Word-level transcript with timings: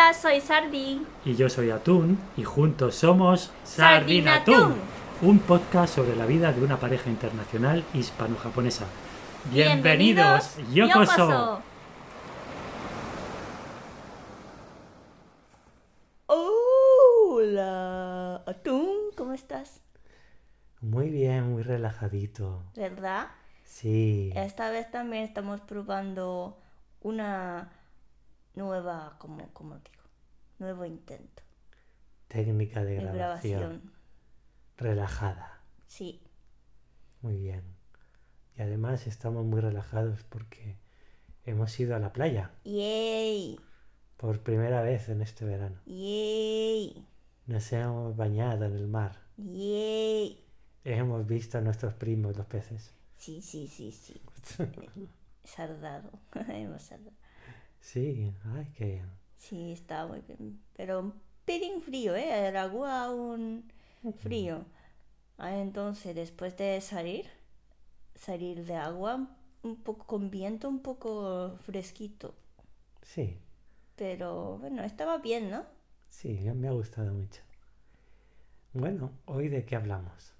Hola, 0.00 0.14
soy 0.14 0.40
Sardi. 0.40 1.06
Y 1.26 1.36
yo 1.36 1.50
soy 1.50 1.70
Atún 1.70 2.18
y 2.34 2.42
juntos 2.42 2.94
somos 2.94 3.52
Sardinatún, 3.64 4.76
un 5.20 5.38
podcast 5.40 5.94
sobre 5.94 6.16
la 6.16 6.24
vida 6.24 6.52
de 6.52 6.64
una 6.64 6.80
pareja 6.80 7.10
internacional 7.10 7.84
hispano-japonesa. 7.92 8.86
Bienvenidos, 9.52 10.56
Yokoso. 10.72 11.60
Hola, 16.26 18.42
Atún, 18.46 18.96
¿cómo 19.18 19.34
estás? 19.34 19.82
Muy 20.80 21.10
bien, 21.10 21.52
muy 21.52 21.62
relajadito. 21.62 22.62
¿Verdad? 22.74 23.28
Sí. 23.64 24.32
Esta 24.34 24.70
vez 24.70 24.90
también 24.90 25.24
estamos 25.24 25.60
probando 25.60 26.56
una 27.02 27.68
nueva, 28.54 29.16
como, 29.18 29.48
como 29.52 29.76
digo, 29.76 29.99
nuevo 30.60 30.84
intento 30.84 31.42
Técnica 32.28 32.84
de 32.84 32.94
de 32.94 33.00
grabación. 33.02 33.58
grabación. 33.60 33.92
Relajada. 34.76 35.60
Sí, 35.86 36.22
Muy 37.22 37.36
bien. 37.38 37.62
Y 38.56 38.62
además 38.62 39.06
estamos 39.06 39.44
muy 39.44 39.60
relajados 39.60 40.22
porque 40.24 40.76
hemos 41.44 41.78
ido 41.80 41.96
a 41.96 41.98
la 41.98 42.12
playa 42.12 42.52
yay, 42.64 43.58
por 44.16 44.42
primera 44.42 44.80
vez 44.82 45.08
en 45.08 45.22
este 45.22 45.44
verano. 45.44 45.80
yay, 45.86 47.04
Nos 47.46 47.72
hemos 47.72 48.16
bañado 48.16 48.64
en 48.66 48.74
el 48.74 48.86
mar. 48.86 49.16
yay. 49.36 50.44
Hemos 50.84 51.26
visto 51.26 51.58
a 51.58 51.60
nuestros 51.60 51.92
primos 51.94 52.36
los 52.36 52.46
peces. 52.46 52.94
Sí, 53.16 53.42
sí, 53.42 53.66
sí, 53.68 53.92
sí. 53.92 54.20
Sardado, 55.44 56.10
hemos 56.48 56.82
sardado. 56.82 57.16
Sí, 57.80 58.32
ay, 58.54 58.66
qué 58.76 59.02
Sí, 59.40 59.72
está 59.72 60.06
muy 60.06 60.20
bien. 60.20 60.60
Pero 60.76 61.00
un 61.00 61.14
pelín 61.44 61.80
frío, 61.80 62.14
¿eh? 62.16 62.48
El 62.48 62.56
agua 62.56 63.04
aún 63.06 63.64
frío. 64.18 64.64
Ah, 65.38 65.56
entonces, 65.58 66.14
después 66.16 66.56
de 66.58 66.80
salir, 66.82 67.26
salir 68.16 68.64
de 68.66 68.76
agua, 68.76 69.28
un 69.64 69.76
poco 69.82 70.06
con 70.06 70.30
viento, 70.30 70.68
un 70.68 70.80
poco 70.82 71.56
fresquito. 71.66 72.34
Sí, 73.02 73.38
Pero 73.94 74.58
bueno, 74.58 74.82
estaba 74.82 75.18
bien, 75.18 75.48
¿no? 75.50 75.64
sí, 76.10 76.38
me 76.54 76.68
ha 76.68 76.72
gustado 76.72 77.12
mucho. 77.14 77.40
Bueno, 78.72 79.12
hoy 79.26 79.48
de 79.48 79.64
qué 79.64 79.76
hablamos. 79.76 80.34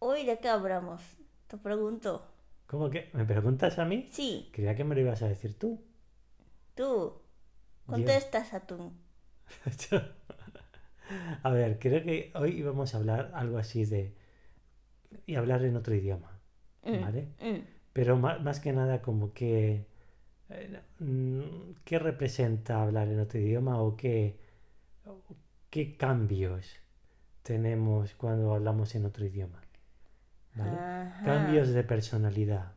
Hoy, 0.00 0.26
¿de 0.26 0.38
qué 0.40 0.48
hablamos? 0.48 1.00
Te 1.46 1.56
pregunto. 1.56 2.22
¿Cómo 2.70 2.88
que? 2.92 3.00
¿Me 3.12 3.26
preguntas 3.26 3.78
a 3.78 3.84
mí? 3.84 3.98
Sí, 4.10 4.50
Creía 4.50 4.74
que 4.74 4.84
me 4.84 4.94
lo 4.94 5.02
ibas 5.02 5.20
a 5.22 5.28
decir 5.28 5.58
tú. 5.58 5.70
tú. 6.74 7.19
Contestas, 7.86 8.54
Atún. 8.54 8.84
a 11.42 11.50
ver, 11.50 11.78
creo 11.78 12.02
que 12.02 12.32
hoy 12.34 12.62
vamos 12.62 12.94
a 12.94 12.98
hablar 12.98 13.30
algo 13.34 13.58
así 13.58 13.84
de... 13.84 14.14
y 15.26 15.34
hablar 15.36 15.64
en 15.64 15.76
otro 15.76 15.94
idioma, 15.94 16.38
Mm, 16.86 16.92
¿vale? 16.92 17.28
mm. 17.40 17.60
Pero 17.92 18.16
ma- 18.18 18.38
más, 18.40 18.60
que 18.60 18.72
nada 18.72 19.02
como 19.02 19.32
que... 19.34 19.86
mm, 20.98 21.72
¿Qué 21.84 21.98
representa 21.98 22.82
hablar 22.82 23.08
en 23.08 23.20
otro 23.20 23.38
idioma 23.40 23.80
o 23.82 23.96
qué, 23.96 24.36
qué 25.70 25.96
cambios 25.96 26.76
tenemos 27.42 28.14
cuando 28.14 28.54
hablamos 28.54 28.94
en 28.96 29.06
otro 29.06 29.26
idioma? 29.26 29.62
¿Vale? 30.54 30.82
Cambios 31.22 31.70
de 31.70 31.84
personalidad. 31.84 32.72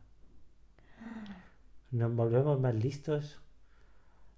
Nos 1.92 2.14
volvemos 2.14 2.60
más 2.60 2.74
listos. 2.74 3.40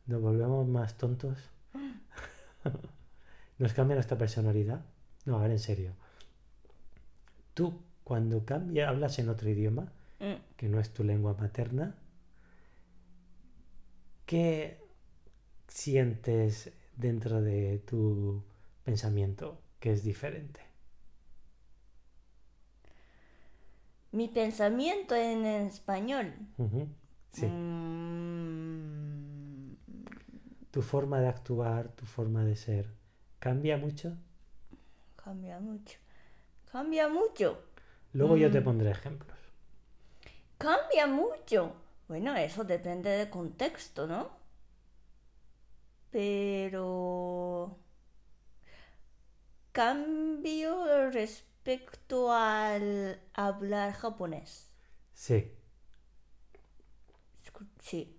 Nos 0.06 0.20
volvemos 0.20 0.66
más 0.68 0.96
tontos. 0.96 1.38
Nos 3.58 3.72
cambia 3.72 3.94
nuestra 3.96 4.18
personalidad. 4.18 4.84
No, 5.24 5.38
a 5.38 5.42
ver, 5.42 5.50
en 5.52 5.58
serio. 5.58 5.92
Tú, 7.54 7.80
cuando 8.04 8.44
cambia, 8.44 8.88
hablas 8.88 9.18
en 9.18 9.28
otro 9.28 9.48
idioma, 9.48 9.92
Mm. 10.18 10.34
que 10.56 10.68
no 10.68 10.80
es 10.80 10.94
tu 10.94 11.04
lengua 11.04 11.34
materna, 11.38 11.94
¿qué 14.24 14.80
sientes 15.68 16.72
dentro 16.96 17.42
de 17.42 17.78
tu 17.80 18.42
pensamiento 18.84 19.60
que 19.78 19.92
es 19.92 20.02
diferente? 20.02 20.60
Mi 24.12 24.28
pensamiento 24.28 25.14
en 25.14 25.44
español. 25.44 26.32
Sí. 27.32 27.44
Mm, 27.46 27.85
Tu 30.70 30.80
forma 30.82 31.18
de 31.20 31.26
actuar, 31.26 31.88
tu 31.96 32.06
forma 32.06 32.44
de 32.44 32.54
ser, 32.54 32.86
¿cambia 33.40 33.76
mucho? 33.78 34.16
Cambia 35.16 35.58
mucho. 35.60 35.98
Cambia 36.72 37.08
mucho. 37.08 37.58
Luego 38.14 38.36
yo 38.36 38.50
te 38.50 38.60
Mm. 38.60 38.62
pondré 38.62 38.90
ejemplos. 38.90 39.38
Cambia 40.58 41.06
mucho. 41.06 41.72
Bueno, 42.08 42.36
eso 42.36 42.62
depende 42.64 43.08
del 43.10 43.30
contexto, 43.30 44.06
¿no? 44.06 44.30
Pero 46.10 47.78
cambio 49.72 51.08
respecto 51.10 52.32
al 52.32 53.20
hablar 53.34 53.92
japonés. 53.92 54.68
Sí, 55.14 55.52
Sí. 57.82 58.16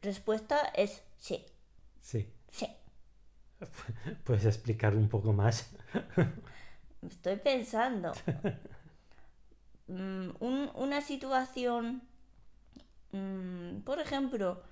Respuesta 0.00 0.58
es 0.74 1.02
sí. 1.18 1.44
sí. 2.00 2.32
Sí. 2.50 2.66
Puedes 4.24 4.44
explicar 4.44 4.94
un 4.94 5.08
poco 5.08 5.32
más. 5.32 5.70
Estoy 7.02 7.36
pensando. 7.36 8.12
Mm, 9.88 10.30
un- 10.40 10.70
una 10.74 11.00
situación, 11.00 12.02
mm, 13.12 13.80
por 13.84 13.98
ejemplo, 14.00 14.62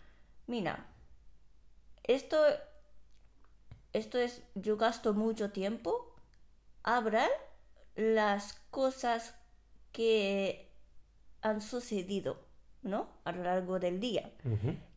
mira, 0.47 0.87
esto, 2.05 2.37
esto 3.93 4.19
es, 4.19 4.43
yo 4.55 4.77
gasto 4.77 5.15
mucho 5.15 5.51
tiempo 5.51 6.15
a 6.85 6.99
hablar 6.99 7.31
las 7.97 8.55
cosas 8.71 9.35
que 9.93 10.71
han 11.43 11.61
sucedido, 11.63 12.39
¿no? 12.83 13.09
A 13.25 13.33
lo 13.33 13.45
largo 13.45 13.79
del 13.81 14.01
día. 14.01 14.33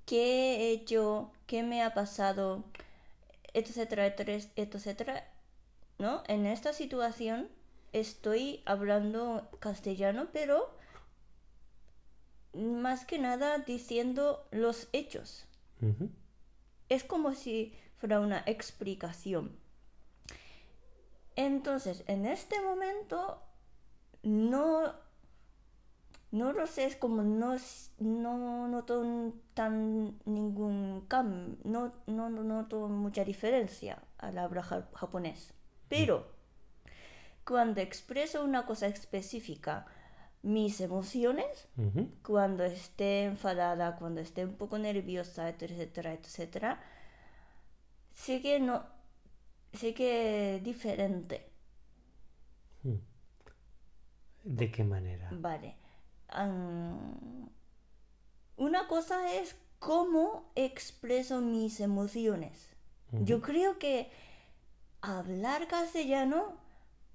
Qué 0.08 0.56
he 0.56 0.72
hecho, 0.72 1.32
qué 1.46 1.62
me 1.62 1.84
ha 1.84 1.94
pasado, 1.94 2.64
etcétera, 3.54 4.08
etcétera, 4.08 4.40
etcétera, 4.56 5.32
¿no? 6.00 6.24
En 6.28 6.48
esta 6.48 6.74
situación 6.74 7.50
estoy 7.92 8.64
hablando 8.66 9.50
castellano, 9.60 10.30
pero 10.32 10.74
más 12.54 13.06
que 13.06 13.20
nada 13.20 13.60
diciendo 13.60 14.48
los 14.52 14.88
hechos. 14.94 15.46
Es 16.90 17.04
como 17.04 17.34
si 17.34 17.76
fuera 17.98 18.22
una 18.22 18.44
explicación. 18.46 19.60
Entonces, 21.36 22.04
en 22.08 22.26
este 22.26 22.62
momento, 22.62 23.44
no, 24.24 24.94
no 26.32 26.52
lo 26.54 26.68
sé, 26.68 26.86
es 26.86 26.96
como 26.96 27.24
no, 27.24 27.56
no 28.00 28.68
noto 28.68 29.34
tan 29.54 30.18
ningún 30.26 31.06
cambio, 31.08 31.58
no, 31.64 31.94
no, 32.08 32.30
no 32.30 32.44
noto 32.44 32.88
mucha 32.90 33.24
diferencia 33.26 34.02
al 34.18 34.38
hablar 34.38 34.64
ja- 34.66 34.90
japonés. 34.94 35.54
Pero, 35.90 36.28
cuando 37.46 37.82
expreso 37.82 38.44
una 38.44 38.66
cosa 38.66 38.88
específica, 38.88 39.86
mis 40.44 40.82
emociones, 40.82 41.68
cuando 42.24 42.64
esté 42.66 43.26
enfadada, 43.26 43.96
cuando 43.98 44.22
esté 44.22 44.46
un 44.46 44.56
poco 44.56 44.78
nerviosa, 44.78 45.50
etcétera, 45.50 46.14
etcétera, 46.14 46.80
sí 48.14 48.42
que 48.42 48.60
no, 48.60 48.84
sí 49.74 49.94
que 49.94 50.62
diferente, 50.64 51.50
¿De 54.44 54.72
qué 54.72 54.84
manera? 54.84 55.38
vale. 55.42 55.76
Una 58.58 58.88
cosa 58.88 59.34
es 59.34 59.56
cómo 59.80 60.52
expreso 60.56 61.42
mis 61.42 61.80
emociones. 61.80 62.70
Yo 63.12 63.42
creo 63.42 63.80
que 63.80 64.12
hablar 65.02 65.68
castellano 65.68 66.58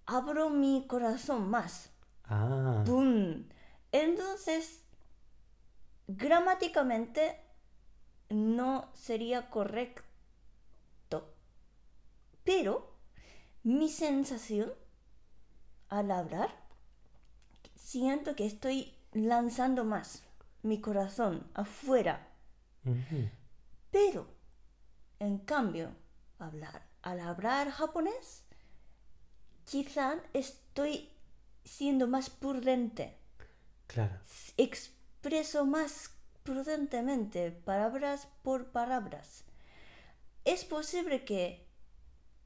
abro 0.07 0.51
mi 0.51 0.87
corazón 0.87 1.51
más. 1.51 1.91
Ah. 2.25 2.85
Entonces, 3.93 4.83
gramáticamente 6.07 7.39
no 8.31 8.91
sería 8.95 9.51
correcto. 9.51 10.07
Pero 12.45 12.97
mi 13.63 13.89
sensación 13.89 14.73
al 15.89 16.11
hablar, 16.11 16.51
siento 17.77 18.35
que 18.35 18.47
estoy 18.47 18.95
lanzando 19.13 19.85
más 19.85 20.23
mi 20.63 20.81
corazón 20.81 21.47
afuera. 21.55 22.29
Pero 23.91 24.27
En 25.19 25.39
cambio, 25.39 25.95
hablar, 26.41 26.83
al 27.03 27.21
hablar 27.21 27.71
japonés, 27.71 28.43
quizá 29.65 30.17
estoy 30.33 31.11
siendo 31.65 32.09
más 32.09 32.29
prudente. 32.29 33.17
Claro, 33.87 34.19
Expreso 34.57 35.65
más 35.65 36.11
prudentemente, 36.43 37.53
palabras 37.53 38.27
por 38.43 38.73
palabras. 38.73 39.45
Es 40.45 40.65
posible 40.65 41.25
que 41.25 41.69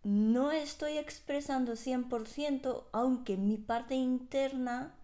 no 0.03 0.53
estoy 0.53 0.99
expresando 0.99 1.77
100%, 1.77 2.89
aunque 2.93 3.39
mi 3.39 3.57
parte 3.57 3.95
interna 3.95 4.96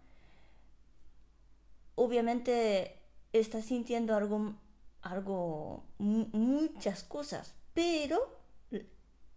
obviamente 1.95 2.99
está 3.33 3.63
sintiendo 3.63 4.15
algo, 4.15 4.55
algo, 5.03 5.85
mu- 5.99 6.29
muchas 6.33 7.03
cosas, 7.05 7.55
pero 7.75 8.19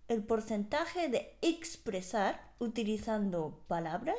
el 0.07 0.24
porcentaje 0.24 1.10
de 1.10 1.36
expresar 1.42 2.40
utilizando 2.60 3.60
palabras 3.68 4.18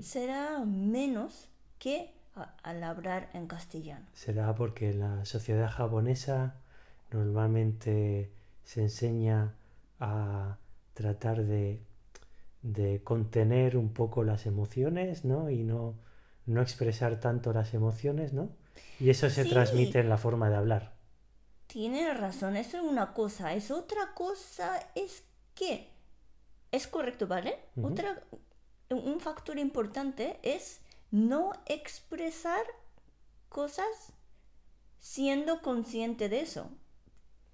será 0.00 0.60
menos 0.64 1.48
que 1.78 2.12
al 2.62 2.82
hablar 2.84 3.28
en 3.34 3.46
castellano. 3.46 4.06
será 4.14 4.54
porque 4.54 4.92
la 4.94 5.24
sociedad 5.24 5.68
japonesa 5.70 6.54
normalmente 7.10 8.30
se 8.64 8.82
enseña 8.82 9.54
a 10.00 10.56
tratar 10.94 11.44
de, 11.44 11.80
de 12.62 13.02
contener 13.02 13.76
un 13.76 13.92
poco 13.92 14.24
las 14.24 14.46
emociones, 14.46 15.24
¿no? 15.24 15.50
Y 15.50 15.62
no, 15.62 15.94
no 16.46 16.60
expresar 16.62 17.20
tanto 17.20 17.52
las 17.52 17.74
emociones, 17.74 18.32
¿no? 18.32 18.50
Y 19.00 19.10
eso 19.10 19.28
se 19.30 19.44
Sí. 19.44 19.50
transmite 19.50 20.00
en 20.00 20.08
la 20.08 20.16
forma 20.18 20.48
de 20.50 20.56
hablar. 20.56 20.92
Tienes 21.66 22.18
razón, 22.18 22.56
eso 22.56 22.76
es 22.78 22.82
una 22.82 23.14
cosa. 23.14 23.54
Es 23.54 23.70
otra 23.70 24.12
cosa 24.14 24.78
es 24.94 25.24
que 25.54 25.90
es 26.70 26.86
correcto, 26.86 27.26
¿vale? 27.26 27.58
Otra, 27.82 28.22
un 28.90 29.20
factor 29.20 29.58
importante 29.58 30.38
es 30.42 30.80
no 31.10 31.52
expresar 31.66 32.64
cosas 33.48 34.12
siendo 34.98 35.60
consciente 35.62 36.28
de 36.28 36.40
eso, 36.40 36.70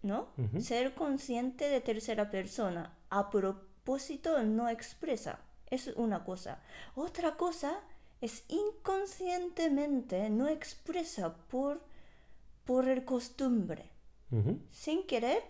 ¿no? 0.03 0.29
Ser 0.61 0.95
consciente 0.95 1.69
de 1.69 1.81
tercera 1.81 2.31
persona. 2.31 2.97
A 3.11 3.31
propósito, 3.31 4.43
no 4.43 4.69
expresa. 4.69 5.41
Es 5.71 5.89
una 5.97 6.25
cosa. 6.25 6.61
Otra 6.95 7.37
cosa 7.37 7.81
es 8.21 8.45
inconscientemente 8.49 10.31
no 10.31 10.49
expresa 10.49 11.35
por, 11.49 11.81
por 12.65 12.89
el 12.89 13.05
costumbre 13.05 13.91
sin 14.71 15.07
querer, 15.07 15.43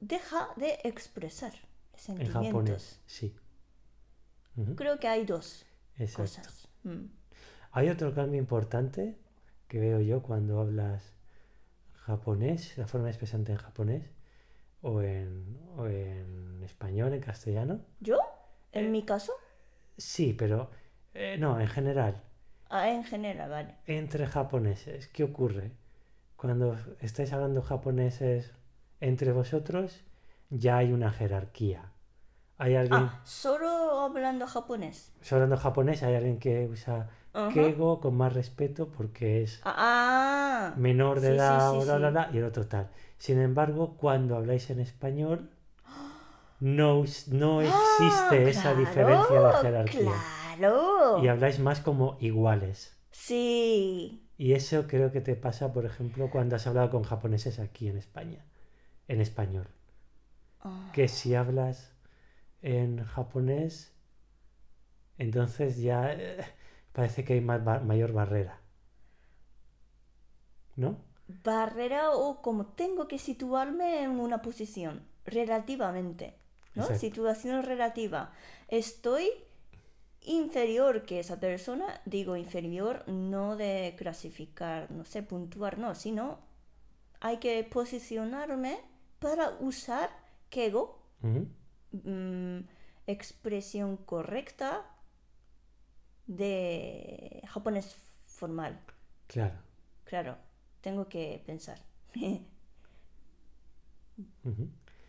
deja 0.00 0.48
de 0.56 0.78
expresar 0.84 1.52
En 1.54 1.98
sentimientos. 2.00 2.42
japonés, 2.46 3.00
sí. 3.06 3.34
Creo 4.74 4.98
que 4.98 5.08
hay 5.08 5.24
dos 5.26 5.66
Exacto. 5.98 6.40
cosas. 6.40 6.68
Mm. 6.84 7.06
Hay 7.72 7.88
otro 7.90 8.14
cambio 8.14 8.38
importante 8.40 9.16
que 9.68 9.78
veo 9.80 10.00
yo 10.00 10.22
cuando 10.22 10.60
hablas 10.60 11.12
japonés, 11.94 12.76
la 12.78 12.86
forma 12.86 13.08
expresante 13.08 13.52
en 13.52 13.58
japonés, 13.58 14.04
o 14.82 15.02
en, 15.02 15.58
o 15.76 15.86
en 15.86 16.62
español, 16.64 17.12
en 17.12 17.20
castellano. 17.20 17.80
¿Yo? 18.00 18.18
Eh. 18.72 18.80
En 18.80 18.92
mi 18.92 19.04
caso, 19.04 19.32
Sí, 19.98 20.32
pero 20.32 20.70
eh, 21.16 21.36
no, 21.38 21.58
en 21.60 21.66
general, 21.68 22.22
ah, 22.70 22.88
en 22.90 23.04
general, 23.04 23.50
vale. 23.50 23.74
entre 23.86 24.26
japoneses, 24.26 25.08
¿qué 25.08 25.24
ocurre? 25.24 25.72
Cuando 26.36 26.76
estáis 27.00 27.32
hablando 27.32 27.62
japoneses 27.62 28.52
entre 29.00 29.32
vosotros, 29.32 30.04
ya 30.50 30.76
hay 30.78 30.92
una 30.92 31.10
jerarquía. 31.10 31.92
Hay 32.58 32.74
alguien, 32.76 33.00
Ah, 33.02 33.20
solo 33.24 34.00
hablando 34.00 34.46
japonés. 34.46 35.12
hablando 35.30 35.56
japonés, 35.56 36.02
hay 36.02 36.14
alguien 36.14 36.38
que 36.38 36.66
usa 36.66 37.08
Ajá. 37.34 37.52
keigo 37.52 38.00
con 38.00 38.16
más 38.16 38.32
respeto 38.32 38.88
porque 38.88 39.42
es 39.42 39.60
Ah, 39.64 39.74
ah. 40.72 40.74
menor 40.76 41.20
de 41.20 41.28
Sí, 41.30 41.34
edad, 41.36 41.70
sí, 41.72 41.76
o 41.78 41.84
bla, 41.84 41.98
bla, 41.98 42.08
sí. 42.08 42.12
bla, 42.12 42.30
y 42.32 42.38
el 42.38 42.44
otro 42.44 42.66
tal. 42.66 42.88
Sin 43.18 43.40
embargo, 43.40 43.96
cuando 43.98 44.36
habláis 44.36 44.70
en 44.70 44.80
español, 44.80 45.50
no, 46.60 47.04
no 47.28 47.60
existe 47.60 48.44
Ah, 48.46 48.48
esa 48.48 48.74
diferencia 48.74 49.40
de 49.40 49.52
jerarquía. 49.60 50.00
Claro. 50.00 50.35
Y 51.16 51.28
habláis 51.28 51.58
más 51.58 51.80
como 51.80 52.16
iguales. 52.20 52.96
Sí. 53.10 54.22
Y 54.38 54.52
eso 54.54 54.86
creo 54.86 55.12
que 55.12 55.20
te 55.20 55.34
pasa, 55.36 55.72
por 55.74 55.84
ejemplo, 55.84 56.30
cuando 56.30 56.56
has 56.56 56.66
hablado 56.66 56.90
con 56.90 57.02
japoneses 57.02 57.58
aquí 57.58 57.88
en 57.88 57.96
España, 57.98 58.44
en 59.08 59.20
español. 59.20 59.68
Ah, 60.60 60.90
Que 60.92 61.08
si 61.08 61.34
hablas 61.34 61.92
en 62.62 63.04
japonés, 63.04 63.92
entonces 65.18 65.78
ya 65.80 66.12
eh, 66.12 66.44
parece 66.92 67.24
que 67.24 67.34
hay 67.34 67.40
más 67.40 67.62
ba- 67.64 67.80
mayor 67.80 68.12
barrera. 68.12 68.60
¿No? 70.76 70.96
Barrera 71.28 72.10
o 72.12 72.40
como 72.42 72.66
tengo 72.66 73.08
que 73.08 73.18
situarme 73.18 74.02
en 74.02 74.10
una 74.20 74.42
posición 74.42 74.94
relativamente. 75.24 76.36
¿no? 76.74 76.82
Exacto. 76.82 77.00
Situación 77.00 77.62
relativa. 77.62 78.32
Estoy 78.68 79.28
inferior 80.26 81.04
que 81.06 81.20
esa 81.20 81.40
persona, 81.40 82.00
digo 82.04 82.36
inferior 82.36 83.04
no 83.08 83.56
de 83.56 83.94
clasificar, 83.98 84.90
no 84.90 85.04
sé, 85.04 85.22
puntuar, 85.22 85.78
no, 85.78 85.94
sino 85.94 86.38
hay 87.20 87.38
que 87.38 87.64
posicionarme 87.64 88.78
para 89.20 89.50
usar 89.60 90.10
kego, 90.50 91.00
mm, 91.92 92.60
expresión 93.06 93.96
correcta 93.98 94.84
de 96.26 97.42
japonés 97.46 97.96
formal. 98.26 98.78
Claro. 99.26 99.54
Claro, 100.04 100.36
tengo 100.80 101.08
que 101.08 101.42
pensar. 101.46 101.78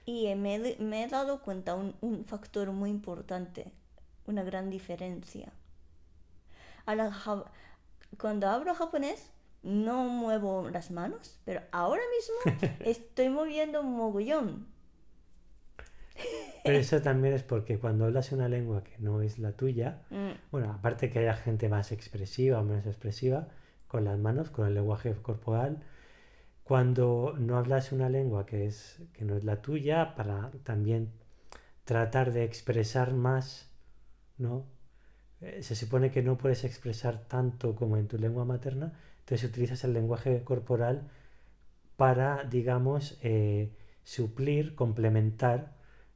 Y 0.05 0.33
me, 0.35 0.55
he- 0.55 0.77
me 0.79 1.03
he 1.03 1.07
dado 1.07 1.41
cuenta 1.41 1.75
un, 1.75 1.95
un 2.01 2.25
factor 2.25 2.71
muy 2.71 2.89
importante, 2.89 3.71
una 4.27 4.43
gran 4.43 4.69
diferencia. 4.69 5.51
A 6.85 6.95
la 6.95 7.11
ja- 7.11 7.45
cuando 8.19 8.47
hablo 8.49 8.73
japonés, 8.75 9.31
no 9.63 10.05
muevo 10.05 10.69
las 10.69 10.91
manos, 10.91 11.39
pero 11.45 11.61
ahora 11.71 12.01
mismo 12.17 12.59
estoy 12.83 13.29
moviendo 13.29 13.81
un 13.81 13.95
mogollón. 13.97 14.67
Pero 16.63 16.77
eso 16.77 17.01
también 17.01 17.33
es 17.33 17.43
porque 17.43 17.79
cuando 17.79 18.05
hablas 18.05 18.31
una 18.31 18.49
lengua 18.49 18.83
que 18.83 18.97
no 18.99 19.21
es 19.21 19.39
la 19.39 19.53
tuya, 19.53 20.01
Mm, 20.09 20.31
bueno, 20.51 20.71
aparte 20.71 21.09
que 21.09 21.19
haya 21.19 21.33
gente 21.35 21.69
más 21.69 21.91
expresiva 21.91 22.59
o 22.59 22.63
menos 22.63 22.85
expresiva, 22.85 23.47
con 23.87 24.05
las 24.05 24.17
manos, 24.19 24.49
con 24.49 24.67
el 24.67 24.73
lenguaje 24.73 25.13
corporal, 25.21 25.83
cuando 26.63 27.35
no 27.39 27.57
hablas 27.57 27.91
una 27.93 28.09
lengua 28.09 28.45
que, 28.45 28.67
es, 28.67 28.99
que 29.13 29.25
no 29.25 29.35
es 29.37 29.43
la 29.45 29.61
tuya, 29.61 30.15
para 30.15 30.51
también 30.63 31.11
tratar 31.85 32.33
de 32.33 32.43
expresar 32.45 33.13
más, 33.13 33.69
¿no? 34.37 34.65
Eh, 35.41 35.63
se 35.63 35.75
supone 35.75 36.11
que 36.11 36.23
no 36.23 36.37
puedes 36.37 36.63
expresar 36.63 37.27
tanto 37.27 37.75
como 37.75 37.97
en 37.97 38.07
tu 38.07 38.17
lengua 38.17 38.45
materna, 38.45 38.93
entonces 39.19 39.49
utilizas 39.49 39.83
el 39.83 39.93
lenguaje 39.93 40.43
corporal 40.43 41.09
para, 41.97 42.43
digamos, 42.45 43.17
eh, 43.23 43.71
suplir, 44.03 44.75
complementar 44.75 45.73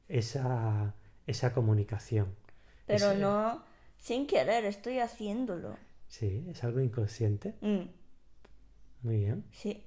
esa, 0.08 0.94
esa 1.26 1.52
comunicación. 1.54 2.34
pero 2.86 3.10
Es, 3.10 3.18
eh, 3.18 3.18
no, 3.20 3.62
sin 3.98 4.26
querer, 4.26 4.64
estoy 4.64 4.98
haciéndolo. 5.00 5.76
Sí, 6.08 6.44
es 6.48 6.62
algo 6.64 6.80
inconsciente. 6.80 7.54
Mm, 7.60 7.88
Muy 9.02 9.18
bien. 9.18 9.44
sí. 9.52 9.84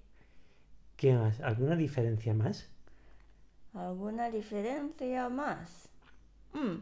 ¿Qué 0.98 1.14
más? 1.14 1.40
¿Alguna 1.40 1.78
diferencia 1.78 2.34
más? 2.34 2.70
¿Alguna 3.74 4.30
diferencia 4.32 5.30
más? 5.30 5.90
Mm, 6.54 6.78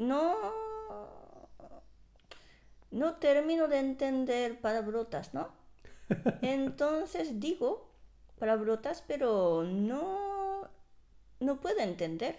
No. 0.00 0.36
No 2.90 3.14
termino 3.16 3.68
de 3.68 3.78
entender 3.78 4.60
palabrotas, 4.60 5.32
¿no? 5.34 5.48
Entonces 6.42 7.40
digo 7.40 7.90
palabrotas, 8.38 9.04
pero 9.06 9.64
no. 9.64 10.68
No 11.40 11.60
puedo 11.60 11.80
entender. 11.80 12.38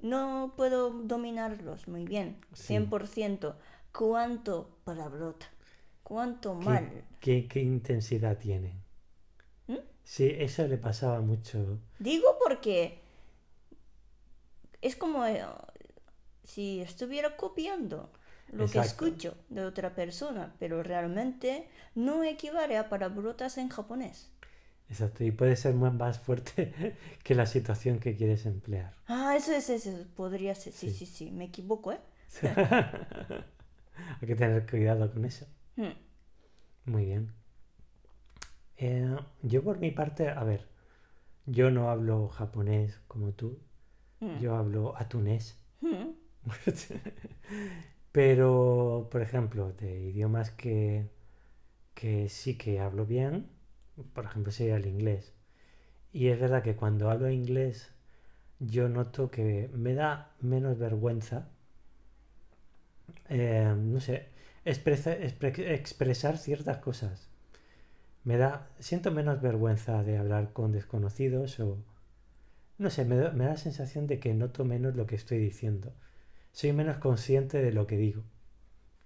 No 0.00 0.54
puedo 0.56 0.90
dominarlos 0.90 1.88
muy 1.88 2.06
bien. 2.06 2.38
Sí. 2.54 2.74
100%. 2.74 3.56
¿Cuánto 3.92 4.70
palabrota? 4.84 5.46
¿Cuánto 6.02 6.54
¿Qué, 6.58 6.64
mal? 6.64 7.04
qué- 7.20 7.46
qué 7.48 7.60
intensidad 7.60 8.38
tienen? 8.38 8.82
¿Mm? 9.68 9.78
Sí, 10.04 10.30
eso 10.38 10.66
le 10.66 10.78
pasaba 10.78 11.20
mucho. 11.20 11.78
Digo 11.98 12.38
porque 12.38 13.00
es 14.82 14.96
como 14.96 15.24
eh, 15.26 15.44
si 16.44 16.80
estuviera 16.80 17.36
copiando 17.36 18.10
lo 18.52 18.70
que 18.70 18.78
escucho 18.80 19.36
de 19.48 19.64
otra 19.64 19.94
persona, 19.94 20.54
pero 20.60 20.82
realmente 20.82 21.68
no 21.94 22.22
equivale 22.24 22.76
a 22.78 22.88
palabrotas 22.88 23.58
en 23.58 23.68
japonés. 23.70 24.30
Exacto, 24.88 25.24
y 25.24 25.30
puede 25.30 25.56
ser 25.56 25.74
más 25.74 26.18
fuerte 26.20 26.96
que 27.22 27.34
la 27.34 27.44
situación 27.44 27.98
que 27.98 28.16
quieres 28.16 28.46
emplear. 28.46 28.94
Ah, 29.06 29.34
eso 29.36 29.52
es, 29.52 29.70
eso 29.70 29.90
es, 29.90 30.06
podría 30.08 30.54
ser, 30.54 30.72
sí, 30.74 30.88
Sí. 30.88 30.90
sí, 30.90 31.06
sí, 31.06 31.30
me 31.30 31.44
equivoco, 31.46 31.92
¿eh? 31.92 32.00
Hay 34.20 34.26
que 34.28 34.34
tener 34.36 34.68
cuidado 34.68 35.10
con 35.12 35.24
eso. 35.24 35.46
Mm, 35.78 35.94
Muy 36.86 37.04
bien. 37.06 37.32
Eh, 38.76 39.16
yo 39.42 39.62
por 39.64 39.78
mi 39.80 39.90
parte, 39.90 40.28
a 40.28 40.44
ver, 40.44 40.68
yo 41.46 41.70
no 41.70 41.90
hablo 41.90 42.28
japonés 42.28 43.00
como 43.08 43.32
tú, 43.32 43.58
mm, 44.20 44.40
yo 44.40 44.56
hablo 44.56 44.96
atunés. 44.98 45.58
mm, 45.82 46.14
Pero, 48.12 49.08
por 49.10 49.22
ejemplo, 49.22 49.72
de 49.72 50.00
idiomas 50.10 50.50
que, 50.50 51.10
que 51.94 52.28
sí 52.30 52.56
que 52.58 52.80
hablo 52.80 53.06
bien, 53.06 53.48
por 54.14 54.24
ejemplo, 54.26 54.52
sería 54.52 54.76
el 54.76 54.86
inglés. 54.86 55.34
Y 56.12 56.28
es 56.28 56.40
verdad 56.40 56.62
que 56.64 56.76
cuando 56.76 57.10
hablo 57.10 57.30
inglés, 57.30 57.92
yo 58.60 58.88
noto 58.90 59.30
que 59.30 59.70
me 59.74 59.94
da 59.94 60.34
menos 60.42 60.78
vergüenza, 60.78 61.48
eh, 63.28 63.74
no 63.76 64.00
sé, 64.00 64.28
expresa- 64.64 65.16
expre- 65.18 65.72
expresar 65.80 66.38
ciertas 66.38 66.78
cosas. 66.78 67.28
Me 68.24 68.36
da, 68.38 68.68
siento 68.80 69.10
menos 69.12 69.40
vergüenza 69.42 70.02
de 70.04 70.18
hablar 70.18 70.52
con 70.52 70.72
desconocidos 70.72 71.60
o, 71.60 71.78
no 72.78 72.90
sé, 72.90 73.04
me 73.04 73.16
me 73.32 73.44
da 73.46 73.52
la 73.52 73.56
sensación 73.56 74.06
de 74.06 74.20
que 74.20 74.34
noto 74.34 74.64
menos 74.64 74.94
lo 74.96 75.06
que 75.06 75.16
estoy 75.16 75.38
diciendo 75.38 75.92
soy 76.54 76.72
menos 76.74 76.98
consciente 76.98 77.62
de 77.62 77.72
lo 77.72 77.86
que 77.88 77.98
digo. 77.98 78.24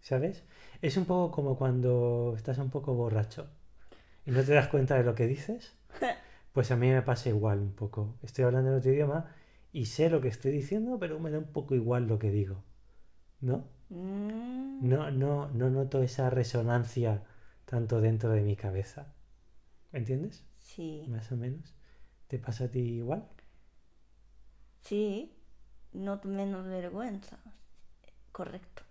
¿Sabes? 0.00 0.44
Es 0.82 0.96
un 0.98 1.06
poco 1.06 1.32
como 1.34 1.58
cuando 1.58 2.34
estás 2.36 2.58
un 2.58 2.70
poco 2.70 2.94
borracho 2.94 3.48
y 4.26 4.32
no 4.32 4.42
te 4.44 4.54
das 4.54 4.68
cuenta 4.68 4.96
de 4.96 5.04
lo 5.04 5.14
que 5.16 5.26
dices. 5.28 5.74
Pues 6.52 6.70
a 6.72 6.76
mí 6.76 6.90
me 6.90 7.02
pasa 7.02 7.30
igual 7.30 7.60
un 7.60 7.72
poco. 7.74 8.16
Estoy 8.22 8.44
hablando 8.44 8.70
en 8.72 8.78
otro 8.78 8.92
idioma 8.92 9.34
y 9.72 9.86
sé 9.86 10.10
lo 10.10 10.20
que 10.20 10.28
estoy 10.28 10.52
diciendo, 10.52 10.98
pero 11.00 11.20
me 11.20 11.30
da 11.30 11.38
un 11.38 11.52
poco 11.52 11.74
igual 11.76 12.08
lo 12.08 12.18
que 12.20 12.30
digo. 12.32 12.64
¿No? 13.40 13.64
mm. 13.90 14.88
No, 14.92 15.10
no, 15.12 15.48
no 15.50 15.70
noto 15.70 16.02
esa 16.02 16.30
resonancia 16.30 17.22
tanto 17.64 18.00
dentro 18.00 18.30
de 18.30 18.42
mi 18.42 18.56
cabeza. 18.56 19.14
¿Me 19.92 20.00
entiendes? 20.00 20.44
Sí, 20.58 21.08
Más 21.08 21.32
o 21.32 21.36
menos. 21.36 21.74
¿Te 22.28 22.38
pasa 22.38 22.64
a 22.64 22.68
ti 22.70 22.80
igual? 22.80 23.28
sí, 24.80 25.37
no 25.92 26.20
menos 26.24 26.66
vergüenza, 26.66 27.38
correcto. 28.32 28.82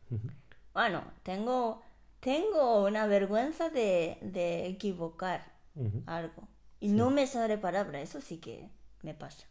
Bueno, 0.74 1.04
tengo, 1.24 1.82
tengo 2.20 2.86
una 2.86 3.08
vergüenza 3.08 3.70
de, 3.70 4.18
de 4.22 4.68
equivocar 4.68 5.54
algo. 6.06 6.48
Y 6.80 6.90
Sí. 6.90 6.96
no 6.96 7.10
me 7.12 7.28
sale 7.28 7.58
palabra, 7.58 8.02
eso 8.02 8.22
sí 8.22 8.38
que 8.40 8.70
me 9.04 9.14
pasa. 9.14 9.48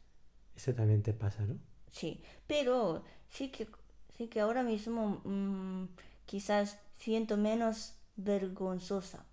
Eso 0.56 0.74
también 0.74 1.02
te 1.04 1.12
pasa, 1.12 1.44
¿no? 1.46 1.56
Sí, 1.88 2.22
pero 2.46 3.04
sí 3.28 3.50
que, 3.50 3.68
sí 4.16 4.28
que 4.28 4.40
ahora 4.40 4.62
mismo 4.62 5.20
mm, 5.24 5.86
quizás 6.26 6.78
siento 6.96 7.36
menos 7.36 7.94
vergonzosa 8.16 9.26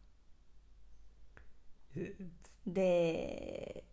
de 2.66 3.84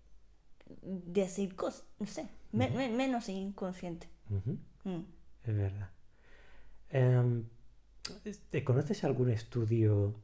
decir 1.16 1.54
cosas, 1.56 1.84
no 1.98 2.06
sé, 2.06 2.28
me- 2.52 2.66
Ujú. 2.68 2.76
me- 2.76 2.88
menos 2.90 3.28
inconsciente. 3.28 4.08
Mm. 4.84 5.00
Es 5.44 5.54
verdad. 5.56 5.90
Em, 6.90 7.44
¿te 8.50 8.64
conoces 8.64 9.04
algún 9.04 9.30
estudio 9.30 10.14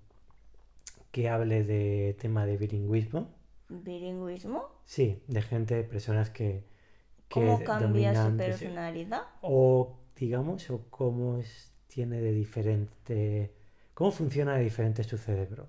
que 1.10 1.28
hable 1.28 1.64
de 1.64 2.16
tema 2.20 2.46
de 2.46 2.56
bilingüismo? 2.56 3.34
Bilingüismo, 3.68 4.68
Sí, 4.84 5.22
de 5.26 5.42
gente, 5.42 5.82
personas 5.82 6.30
que, 6.30 6.64
que 7.28 7.40
¿cómo 7.40 7.64
cambia 7.64 8.14
su 8.30 8.36
personalidad? 8.36 9.22
O, 9.42 9.98
digamos, 10.16 10.70
o 10.70 10.88
cómo 10.90 11.38
es- 11.38 11.72
tiene 11.88 12.20
de 12.20 12.32
diferente, 12.32 13.54
cómo 13.94 14.10
funciona 14.12 14.56
de 14.56 14.64
diferente 14.64 15.02
su 15.04 15.18
cerebro. 15.18 15.68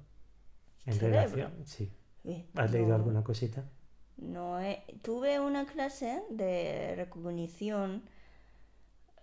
En 0.85 0.93
¿Cerebro? 0.93 1.35
relación, 1.35 1.65
sí. 1.65 1.91
Eh, 2.23 2.45
¿Has 2.55 2.71
leído 2.71 2.93
alguna 2.95 3.23
cosita? 3.23 3.69
No, 4.17 4.59
he- 4.59 4.83
tuve 5.01 5.39
una 5.39 5.65
clase 5.65 6.23
de 6.29 6.95
recognición 6.95 8.03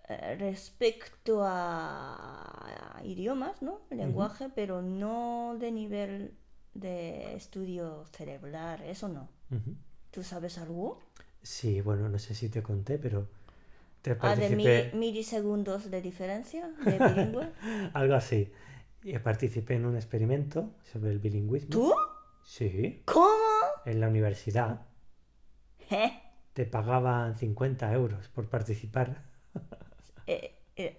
eh, 0.09 0.37
respecto 0.39 1.41
a, 1.45 3.01
idiomas, 3.05 3.63
¿no? 3.63 3.81
Lenguaje, 3.91 4.51
pero 4.55 4.83
no 4.83 5.57
de 5.59 5.73
nivel 5.73 6.35
de 6.75 7.35
estudio 7.35 8.05
cerebral, 8.13 8.83
eso 8.83 9.09
no. 9.09 9.29
¿Tú 10.11 10.23
sabes 10.23 10.59
algo? 10.59 11.01
Sí, 11.43 11.81
bueno, 11.81 12.09
no 12.09 12.19
sé 12.19 12.35
si 12.35 12.49
te 12.49 12.63
conté, 12.63 12.99
pero 12.99 13.29
te 14.03 14.13
Ah, 14.13 14.35
de 14.37 14.49
participé. 14.49 14.91
mil- 14.93 14.99
milisegundos 14.99 15.91
de 15.91 16.01
diferencia 16.03 16.69
de 16.79 16.99
bilingüe. 16.99 17.49
Algo 17.95 18.15
así. 18.15 18.51
Y 19.05 19.19
participé 19.19 19.75
en 19.75 19.85
un 19.87 19.97
experimento 19.97 20.71
sobre 20.93 21.11
el 21.13 21.19
bilingüismo. 21.19 21.71
¿Tú? 21.73 21.93
Sí, 22.47 23.03
¿Cómo? 23.05 23.44
En 23.85 24.01
la 24.01 24.09
universidad. 24.09 24.83
¿Eh? 25.91 26.13
Te 26.55 26.65
pagaban 26.67 27.35
50 27.35 27.93
euros 27.93 28.29
por 28.29 28.49
participar. 28.49 29.23
Eh, 30.27 30.55
eh, 30.77 30.97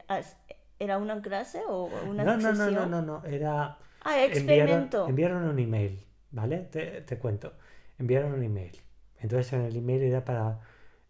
¿Era 0.77 0.97
una 0.97 1.21
clase 1.21 1.61
o 1.67 1.85
una 1.85 2.23
No, 2.23 2.37
no, 2.37 2.53
no, 2.53 2.69
no, 2.69 2.85
no, 2.85 3.01
no. 3.01 3.23
Era. 3.25 3.77
Ah, 4.01 4.23
Enviaron, 4.31 4.31
experimento. 4.37 5.07
enviaron 5.07 5.43
un 5.45 5.57
email, 5.59 5.99
¿vale? 6.31 6.59
Te, 6.71 7.01
te 7.01 7.17
cuento. 7.17 7.53
Enviaron 7.97 8.33
un 8.33 8.43
email. 8.43 8.79
Entonces 9.19 9.51
en 9.53 9.61
el 9.61 9.75
email 9.77 10.03
era 10.03 10.23
para 10.23 10.59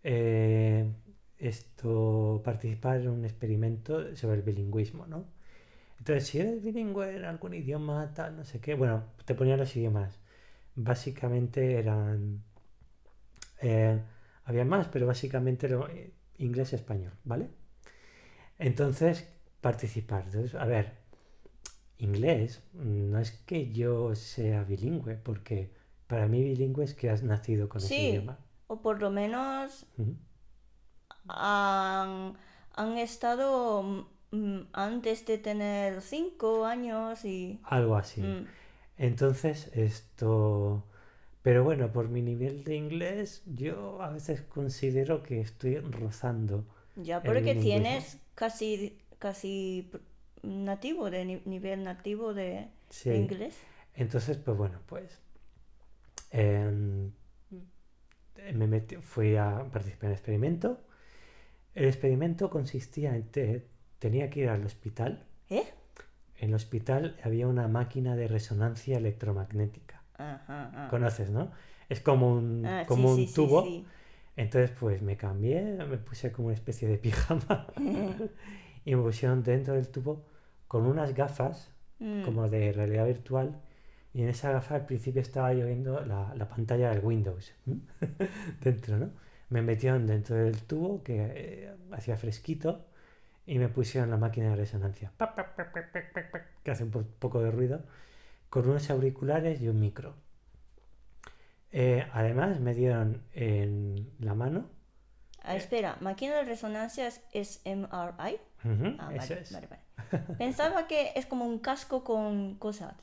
eh, 0.04 0.90
esto 1.38 2.42
participar 2.46 3.02
en 3.02 3.10
un 3.10 3.26
experimento 3.26 4.16
sobre 4.16 4.38
el 4.38 4.44
bilingüismo, 4.44 5.08
¿no? 5.08 5.26
Entonces, 6.00 6.28
si 6.28 6.40
eres 6.40 6.64
bilingüe 6.64 7.16
en 7.18 7.26
algún 7.26 7.54
idioma, 7.54 8.14
tal, 8.14 8.38
no 8.38 8.44
sé 8.46 8.60
qué, 8.62 8.76
bueno, 8.76 9.06
te 9.26 9.36
ponían 9.36 9.60
los 9.60 9.76
idiomas. 9.76 10.20
Básicamente 10.76 11.80
eran. 11.80 12.44
eh, 13.62 14.02
había 14.46 14.66
más, 14.66 14.88
pero 14.88 15.08
básicamente 15.08 15.68
era 15.68 15.80
inglés-español, 16.38 17.14
¿vale? 17.24 17.50
Entonces, 18.60 19.28
participar. 19.62 20.26
Entonces, 20.26 20.56
a 20.56 20.66
ver, 20.66 20.94
inglés, 21.98 22.62
no 22.74 23.20
es 23.20 23.32
que 23.32 23.72
yo 23.72 24.16
sea 24.16 24.64
bilingüe, 24.64 25.16
porque 25.16 25.72
para 26.08 26.28
mí 26.28 26.44
bilingüe 26.44 26.84
es 26.84 26.94
que 26.94 27.10
has 27.10 27.24
nacido 27.24 27.70
con 27.70 27.82
ese 27.82 27.96
idioma. 27.96 28.38
O 28.68 28.82
por 28.82 29.02
lo 29.02 29.10
menos 29.12 29.86
han 31.28 32.98
estado 32.98 34.08
mm, 34.32 34.60
antes 34.74 35.26
de 35.26 35.38
tener 35.38 36.02
cinco 36.02 36.66
años 36.66 37.24
y... 37.26 37.60
Algo 37.64 37.96
así. 37.96 38.22
mm, 38.22 38.46
Entonces, 38.98 39.70
esto... 39.74 40.84
Pero 41.44 41.64
bueno, 41.64 41.92
por 41.94 42.10
mi 42.10 42.22
nivel 42.22 42.64
de 42.64 42.76
inglés, 42.76 43.44
yo 43.46 44.02
a 44.02 44.10
veces 44.10 44.42
considero 44.42 45.24
que 45.24 45.42
estoy 45.42 45.78
rozando. 45.80 46.66
ya 46.96 47.22
porque 47.24 47.56
tienes 47.56 48.18
casi, 48.36 48.98
casi 49.20 49.90
nativo, 50.44 51.10
de 51.10 51.26
ni- 51.26 51.42
nivel 51.46 51.84
nativo 51.84 52.34
de, 52.34 52.68
Sí. 52.90 53.10
inglés. 53.12 53.56
Entonces, 53.96 54.38
pues 54.38 54.58
bueno, 54.58 54.80
pues 54.88 55.20
em, 56.32 57.12
me 58.60 58.68
metí, 58.68 58.96
fui 58.98 59.36
a 59.36 59.48
participar 59.72 60.06
en 60.06 60.12
el 60.12 60.14
experimento. 60.18 60.80
El 61.76 61.86
experimento 61.88 62.50
consistía 62.50 63.16
en 63.16 63.24
te- 63.32 63.66
tenía 64.00 64.30
que 64.32 64.42
ir 64.42 64.50
al 64.50 64.66
hospital. 64.66 65.26
En 66.38 66.50
el 66.50 66.56
hospital 66.56 67.18
había 67.24 67.48
una 67.48 67.68
máquina 67.68 68.16
de 68.16 68.28
resonancia 68.28 68.98
electromagnética. 68.98 70.02
Ajá. 70.18 70.88
Conoces, 70.90 71.30
¿no? 71.32 71.52
Es 71.90 72.02
como 72.02 72.32
un, 72.34 72.66
Ah, 72.66 72.84
sí, 72.84 72.88
como 72.88 73.12
un 73.12 73.28
sí, 73.28 73.34
tubo. 73.34 73.64
sí. 73.64 73.86
Entonces, 74.38 74.72
pues 74.80 75.02
me 75.02 75.18
cambié, 75.18 75.62
me 75.90 75.98
puse 75.98 76.32
como 76.32 76.48
una 76.48 76.56
especie 76.56 76.88
de 76.88 76.98
pijama 76.98 77.68
y 78.86 78.96
me 78.96 79.02
pusieron 79.02 79.44
dentro 79.44 79.74
del 79.76 79.90
tubo 79.90 80.26
con 80.68 80.86
unas 80.86 81.14
gafas 81.14 81.72
Mm, 82.00 82.24
como 82.26 82.50
de 82.50 82.74
realidad 82.74 83.06
virtual 83.06 83.62
y 84.14 84.22
en 84.24 84.30
esa 84.30 84.52
gafa 84.52 84.76
al 84.76 84.86
principio 84.86 85.22
estaba 85.22 85.54
yo 85.54 85.66
viendo 85.66 86.04
la, 86.06 86.34
la 86.36 86.48
pantalla 86.50 86.90
del 86.90 87.04
Windows 87.06 87.54
dentro, 88.62 88.98
¿no? 88.98 89.12
Me 89.50 89.62
metieron 89.62 90.08
dentro 90.08 90.36
del 90.36 90.62
tubo 90.64 91.04
que 91.04 91.16
eh, 91.20 91.72
hacía 91.92 92.18
fresquito 92.18 92.86
y 93.46 93.60
me 93.60 93.70
pusieron 93.70 94.10
la 94.12 94.18
máquina 94.18 94.50
de 94.52 94.56
resonancia 94.58 95.12
que 96.64 96.72
hace 96.72 96.84
un 96.84 96.92
po- 96.92 97.04
poco 97.20 97.42
de 97.42 97.52
ruido 97.52 97.84
con 98.50 98.70
unos 98.70 98.90
auriculares 98.90 99.62
y 99.62 99.68
un 99.70 99.80
micro. 99.80 100.16
Eh, 101.72 102.08
además 102.14 102.60
me 102.60 102.74
dieron 102.74 103.24
en 103.34 104.10
la 104.20 104.34
mano 104.34 104.70
Ah, 105.44 105.56
espera, 105.56 105.98
máquina 106.02 106.36
de 106.36 106.44
resonancia 106.44 107.08
es, 107.32 107.62
MRI. 107.64 108.40
ujú, 108.66 108.96
Ah, 108.98 109.12
eso 109.14 109.34
vale, 109.34 109.42
es. 109.42 109.52
vale, 109.52 109.68
vale. 109.68 109.82
Pensaba 110.38 110.88
que 110.88 111.14
es 111.16 111.26
como 111.26 111.46
un 111.46 111.60
casco 111.60 112.04
con 112.04 112.56
cosas 112.56 112.96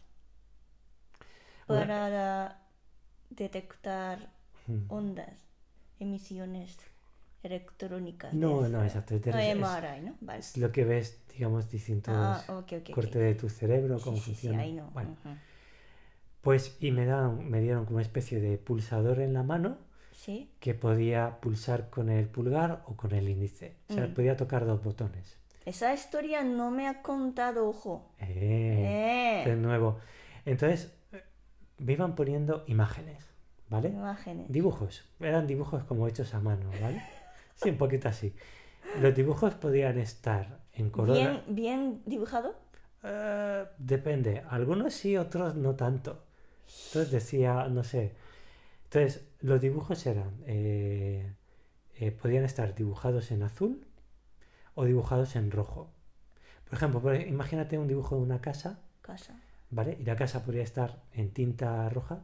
Bueno. 1.68 1.86
para 1.86 2.60
detectar 3.30 4.18
Mm. 4.68 4.88
ondas, 4.88 5.46
emisiones 6.00 6.78
electrónicas. 7.42 8.32
No, 8.34 8.62
de 8.62 8.68
no, 8.70 8.82
exacto. 8.84 9.14
Ah, 9.14 9.18
refieres- 9.18 9.56
MRI, 9.58 10.00
¿no? 10.02 10.14
Vale. 10.20 10.38
Es 10.40 10.56
lo 10.56 10.70
que 10.72 10.84
ves, 10.84 11.20
digamos, 11.34 11.70
distintos 11.70 12.14
Ah, 12.16 12.44
cortes 12.94 13.20
de 13.22 13.34
tu 13.34 13.48
cerebro, 13.48 13.98
Sí, 13.98 14.04
cómo 14.04 14.16
sí, 14.16 14.22
sí, 14.22 14.30
funciona. 14.32 14.60
ahí 14.62 14.72
no. 14.72 14.90
Bueno, 14.90 15.16
pues 16.40 16.76
y 16.80 16.90
me, 16.90 17.06
dan, 17.06 17.48
me 17.48 17.60
dieron 17.60 17.84
como 17.84 17.96
una 17.96 18.02
especie 18.02 18.40
de 18.40 18.58
pulsador 18.58 19.20
en 19.20 19.32
la 19.32 19.42
mano 19.42 19.78
que 20.60 20.74
podía 20.74 21.40
pulsar 21.40 21.90
con 21.90 22.08
el 22.08 22.26
pulgar 22.28 22.82
o 22.86 22.96
con 22.96 23.12
el 23.12 23.28
índice. 23.28 23.76
O 23.88 23.94
sea, 23.94 24.06
Mm. 24.06 24.14
podía 24.14 24.36
tocar 24.36 24.64
dos 24.66 24.82
botones. 24.82 25.36
Esa 25.64 25.92
historia 25.94 26.42
no 26.44 26.70
me 26.70 26.88
ha 26.88 27.02
contado, 27.02 27.68
ojo. 27.68 28.12
Eh, 28.18 29.42
de 29.46 29.52
Eh. 29.52 29.56
nuevo. 29.56 29.98
Entonces, 30.44 30.92
eh, 31.12 31.22
me 31.78 31.92
iban 31.92 32.14
poniendo 32.16 32.64
imágenes, 32.66 33.24
¿vale? 33.68 33.88
Imágenes. 33.90 34.50
Dibujos. 34.50 35.04
Eran 35.20 35.46
dibujos 35.46 35.84
como 35.84 36.06
hechos 36.08 36.34
a 36.34 36.40
mano, 36.40 36.68
¿vale? 36.80 37.00
Sí, 37.56 37.70
un 37.70 37.78
poquito 37.78 38.08
así. 38.08 38.34
Los 39.00 39.14
dibujos 39.14 39.54
podían 39.54 39.98
estar 39.98 40.60
en 40.74 40.90
color. 40.90 41.16
Bien, 41.16 41.42
bien 41.48 42.02
dibujado. 42.06 42.54
Eh, 43.02 43.64
depende. 43.78 44.42
Algunos 44.50 44.94
sí, 44.94 45.16
otros 45.16 45.54
no 45.56 45.74
tanto. 45.74 46.24
Entonces 46.88 47.10
decía, 47.12 47.68
no 47.68 47.84
sé. 47.84 48.12
Entonces, 48.84 49.24
los 49.40 49.60
dibujos 49.60 50.06
eran. 50.06 50.32
eh, 50.46 51.32
eh, 51.98 52.10
podían 52.12 52.44
estar 52.44 52.74
dibujados 52.74 53.30
en 53.32 53.42
azul 53.44 53.86
o 54.74 54.84
dibujados 54.84 55.36
en 55.36 55.50
rojo. 55.50 55.90
Por 56.66 56.74
ejemplo, 56.74 57.00
por- 57.00 57.16
imagínate 57.16 57.78
un 57.78 57.88
dibujo 57.88 58.16
de 58.16 58.22
una 58.22 58.40
casa, 58.40 58.80
Casa. 59.02 59.34
¿vale? 59.70 59.96
Y 60.00 60.04
la 60.04 60.16
casa 60.16 60.44
podría 60.44 60.62
estar 60.64 61.02
en 61.12 61.30
tinta 61.32 61.88
roja 61.90 62.20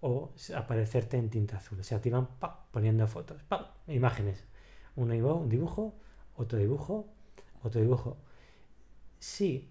o 0.00 0.32
aparecerte 0.56 1.16
en 1.18 1.30
tinta 1.30 1.58
azul. 1.58 1.80
O 1.80 1.84
sea, 1.84 2.00
te 2.00 2.08
iban 2.10 2.26
pa, 2.40 2.66
poniendo 2.72 3.06
fotos, 3.08 3.42
pa, 3.44 3.74
imágenes. 3.88 4.44
Uno 4.96 5.14
iba, 5.14 5.34
un 5.34 5.48
dibujo, 5.48 5.94
otro 6.36 6.58
dibujo, 6.58 7.08
otro 7.62 7.80
dibujo. 7.80 8.16
Si 9.18 9.68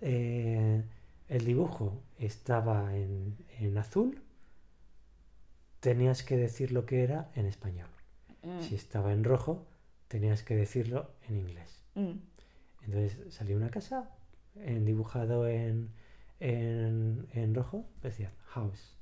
eh, 0.00 0.82
el 1.28 1.44
dibujo 1.44 2.02
estaba 2.18 2.96
en, 2.96 3.36
en 3.60 3.76
azul, 3.78 4.22
tenías 5.80 6.22
que 6.22 6.36
decir 6.36 6.72
lo 6.72 6.86
que 6.86 7.02
era 7.02 7.30
en 7.34 7.46
español. 7.46 7.88
Mm, 8.42 8.60
Si 8.62 8.74
estaba 8.74 9.12
en 9.12 9.24
rojo, 9.24 9.66
tenías 10.08 10.42
que 10.42 10.56
decirlo 10.56 11.10
en 11.28 11.36
inglés. 11.38 11.82
mm. 11.94 12.12
Entonces 12.84 13.34
salía 13.34 13.56
una 13.56 13.70
casa 13.70 14.10
en, 14.54 14.84
dibujado 14.84 15.46
en, 15.48 15.90
en, 16.40 17.28
en 17.32 17.54
rojo, 17.54 17.86
decía 18.02 18.32
house. 18.46 18.96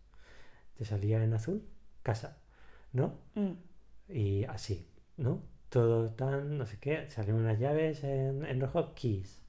Te 0.77 0.85
salía 0.85 1.23
en 1.23 1.33
azul, 1.35 1.63
casa, 2.03 2.39
¿no? 2.93 3.15
Mm. 3.35 3.53
Y 4.09 4.45
así, 4.45 4.87
¿no? 5.17 5.43
Todo 5.69 6.11
tan, 6.11 6.59
no 6.59 6.67
sé 6.67 6.79
qué, 6.79 7.11
salían 7.11 7.37
unas 7.39 7.59
llaves 7.59 8.05
en, 8.05 8.45
en 8.45 8.61
rojo, 8.61 8.95
keys, 8.95 9.43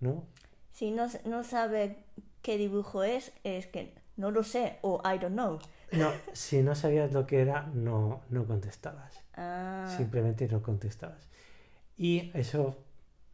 ¿no? 0.00 0.26
Si 0.72 0.90
no, 0.90 1.06
no 1.24 1.42
sabe 1.44 2.04
qué 2.42 2.58
dibujo 2.58 3.02
es, 3.04 3.32
es 3.44 3.66
que 3.66 3.94
no 4.16 4.30
lo 4.30 4.44
sé 4.44 4.78
o 4.82 5.02
I 5.04 5.18
don't 5.18 5.34
know. 5.34 5.58
No, 5.92 6.10
si 6.32 6.62
no 6.62 6.74
sabías 6.74 7.12
lo 7.12 7.26
que 7.26 7.40
era, 7.40 7.66
no, 7.74 8.22
no 8.30 8.46
contestabas. 8.46 9.20
Ah, 9.36 9.86
Simplemente 9.96 10.48
no 10.48 10.62
contestabas. 10.62 11.28
Y 11.96 12.30
eso, 12.34 12.76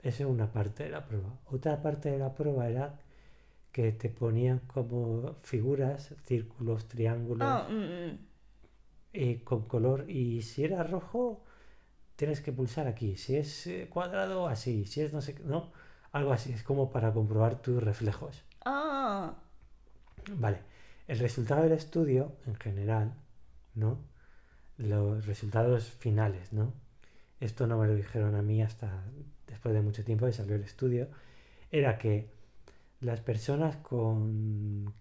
eso 0.02 0.24
es 0.24 0.28
una 0.28 0.52
parte 0.52 0.84
de 0.84 0.90
la 0.90 1.06
prueba. 1.06 1.30
Otra 1.46 1.80
parte 1.82 2.10
de 2.10 2.18
la 2.18 2.34
prueba 2.34 2.68
era 2.68 2.98
que 3.72 3.92
te 3.92 4.08
ponían 4.10 4.60
como 4.60 5.34
figuras, 5.42 6.14
círculos, 6.26 6.86
triángulos, 6.88 7.48
ah, 7.48 7.66
mm, 7.70 7.74
mm. 7.74 8.18
Eh, 9.12 9.42
con 9.44 9.66
color. 9.66 10.10
Y 10.10 10.42
si 10.42 10.64
era 10.64 10.82
rojo, 10.82 11.44
tienes 12.16 12.40
que 12.40 12.52
pulsar 12.52 12.86
aquí. 12.86 13.16
Si 13.16 13.36
es 13.36 13.66
eh, 13.66 13.88
cuadrado, 13.90 14.46
así. 14.46 14.86
Si 14.86 15.00
es 15.00 15.12
no 15.12 15.20
sé 15.20 15.36
¿no? 15.44 15.72
Algo 16.12 16.32
así. 16.32 16.52
Es 16.52 16.62
como 16.62 16.90
para 16.90 17.12
comprobar 17.12 17.62
tus 17.62 17.82
reflejos. 17.82 18.44
Ah, 18.64 19.34
Vale. 20.36 20.58
El 21.08 21.18
resultado 21.18 21.62
del 21.62 21.72
estudio, 21.72 22.36
en 22.46 22.54
general, 22.54 23.14
¿no? 23.74 23.98
Los 24.78 25.26
resultados 25.26 25.84
finales, 25.84 26.52
¿no? 26.52 26.72
Esto 27.40 27.66
no 27.66 27.78
me 27.78 27.86
lo 27.86 27.94
dijeron 27.94 28.34
a 28.34 28.42
mí 28.42 28.62
hasta 28.62 29.04
después 29.46 29.74
de 29.74 29.82
mucho 29.82 30.04
tiempo 30.04 30.26
que 30.26 30.32
salió 30.32 30.54
el 30.54 30.62
estudio. 30.62 31.08
Era 31.72 31.98
que 31.98 32.30
las 33.00 33.20
personas 33.20 33.76
con 33.76 34.92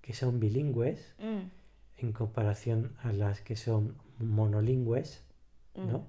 que 0.00 0.12
son 0.14 0.38
bilingües, 0.38 1.14
mm, 1.18 1.40
en 2.04 2.12
comparación 2.12 2.96
a 3.02 3.12
las 3.12 3.40
que 3.40 3.56
son 3.56 3.96
monolingües, 4.18 5.24
mm. 5.74 5.86
¿no? 5.86 6.06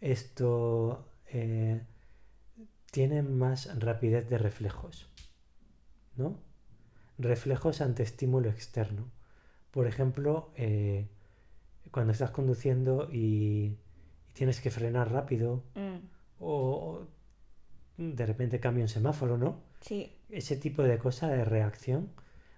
Esto 0.00 1.08
eh, 1.26 1.82
tiene 2.90 3.22
más 3.22 3.78
rapidez 3.78 4.28
de 4.28 4.38
reflejos, 4.38 5.08
¿no? 6.16 6.38
Reflejos 7.18 7.80
ante 7.80 8.02
estímulo 8.02 8.50
externo. 8.50 9.10
Por 9.70 9.86
ejemplo, 9.86 10.52
eh, 10.54 11.08
cuando 11.90 12.12
estás 12.12 12.30
conduciendo 12.30 13.08
y, 13.10 13.78
y 14.28 14.32
tienes 14.34 14.60
que 14.60 14.70
frenar 14.70 15.12
rápido 15.12 15.64
Mm, 15.74 15.98
o 16.38 17.06
de 17.96 18.26
repente 18.26 18.60
cambia 18.60 18.84
un 18.84 18.88
semáforo, 18.88 19.38
¿no? 19.38 19.62
Sí. 19.80 20.12
Ese 20.28 20.56
tipo 20.56 20.82
de 20.82 20.98
cosa 20.98 21.28
de 21.28 21.44
reacción 21.44 22.10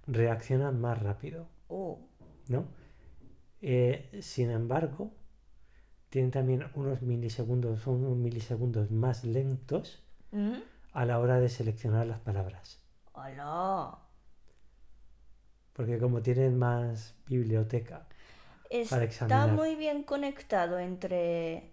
reaccionan 0.09 0.81
más 0.81 1.01
rápido. 1.01 1.47
Oh. 1.69 2.01
¿no? 2.49 2.65
Eh, 3.61 4.19
sin 4.23 4.51
embargo, 4.51 5.13
tienen 6.09 6.31
también 6.31 6.65
unos 6.75 7.03
milisegundos, 7.03 7.87
unos 7.87 8.17
milisegundos 8.17 8.91
más 8.91 9.25
lentos 9.25 10.03
Mm. 10.31 10.57
a 10.93 11.05
la 11.07 11.19
hora 11.21 11.41
de 11.41 11.49
seleccionar 11.49 12.07
las 12.07 12.21
palabras. 12.21 12.83
Hola. 13.13 13.99
Porque 15.73 15.99
como 15.99 16.21
tienen 16.21 16.59
más 16.59 17.15
biblioteca, 17.27 18.07
Está 18.69 19.03
examinar. 19.03 19.53
muy 19.53 19.75
bien 19.77 20.03
conectado 20.03 20.79
entre 20.79 21.73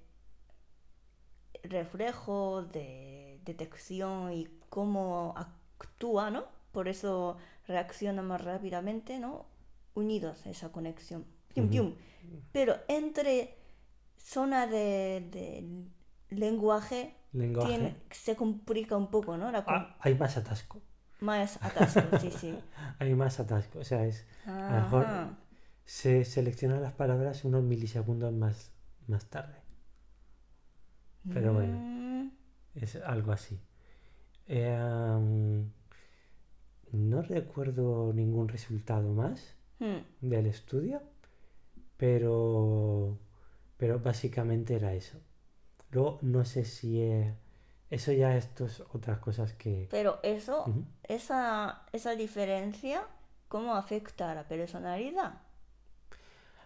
reflejo 1.63 2.63
de 2.63 3.41
detección 3.43 4.32
y 4.32 4.48
cómo 4.69 5.34
actúa, 5.36 6.30
¿no? 6.32 6.45
Por 6.71 6.88
eso 6.88 7.38
reacciona 7.67 8.21
más 8.21 8.43
rápidamente, 8.43 9.19
¿no? 9.19 9.45
Unidos 9.93 10.45
esa 10.45 10.71
conexión. 10.71 11.25
Pium, 11.54 11.69
pium. 11.69 11.93
Pero 12.51 12.75
entre 12.88 13.56
zona 14.17 14.67
de, 14.67 15.28
de 15.32 15.86
lenguaje, 16.36 17.15
lenguaje, 17.34 17.69
tiene- 17.69 17.95
se 18.12 18.36
complica 18.36 18.97
un 18.97 19.10
poco, 19.10 19.38
¿no? 19.38 19.51
La 19.51 19.63
ah, 19.67 19.95
hay 19.99 20.15
más 20.15 20.38
atasco. 20.38 20.82
Más 21.21 21.58
atasco, 21.63 22.01
sí, 22.19 22.32
sí. 22.32 22.58
Hay 22.99 23.15
más 23.15 23.39
atasco. 23.39 23.80
O 23.80 23.84
sea, 23.84 24.06
es, 24.06 24.25
lo 24.45 24.54
mejor- 24.54 25.08
se 25.86 26.25
seleccionan 26.25 26.82
las 26.82 26.93
palabras 26.93 27.45
unos 27.45 27.63
milisegundos 27.63 28.34
más, 28.34 28.71
más 29.08 29.25
tarde. 29.30 29.62
Pero 31.34 31.54
bueno. 31.54 31.78
Mm, 31.80 32.30
Es 32.75 32.95
algo 32.97 33.32
así. 33.32 33.60
Eh, 34.47 35.14
recuerdo 37.27 38.13
ningún 38.13 38.47
resultado 38.49 39.13
más 39.13 39.55
hmm. 39.79 39.99
del 40.21 40.45
estudio, 40.47 41.01
pero, 41.97 43.17
pero 43.77 43.99
básicamente 43.99 44.75
era 44.75 44.93
eso. 44.93 45.17
Luego 45.91 46.19
no 46.21 46.45
sé 46.45 46.65
si 46.65 47.01
eh, 47.01 47.33
eso 47.89 48.11
ya 48.11 48.35
esto 48.38 48.65
es 48.65 48.81
otras 48.93 49.19
cosas 49.19 49.53
que... 49.53 49.88
Pero 49.89 50.19
eso, 50.23 50.73
esa, 51.03 51.83
esa 51.91 52.15
diferencia, 52.15 53.07
¿cómo 53.47 53.75
afecta 53.75 54.31
a 54.31 54.35
la 54.35 54.47
personalidad? 54.47 55.41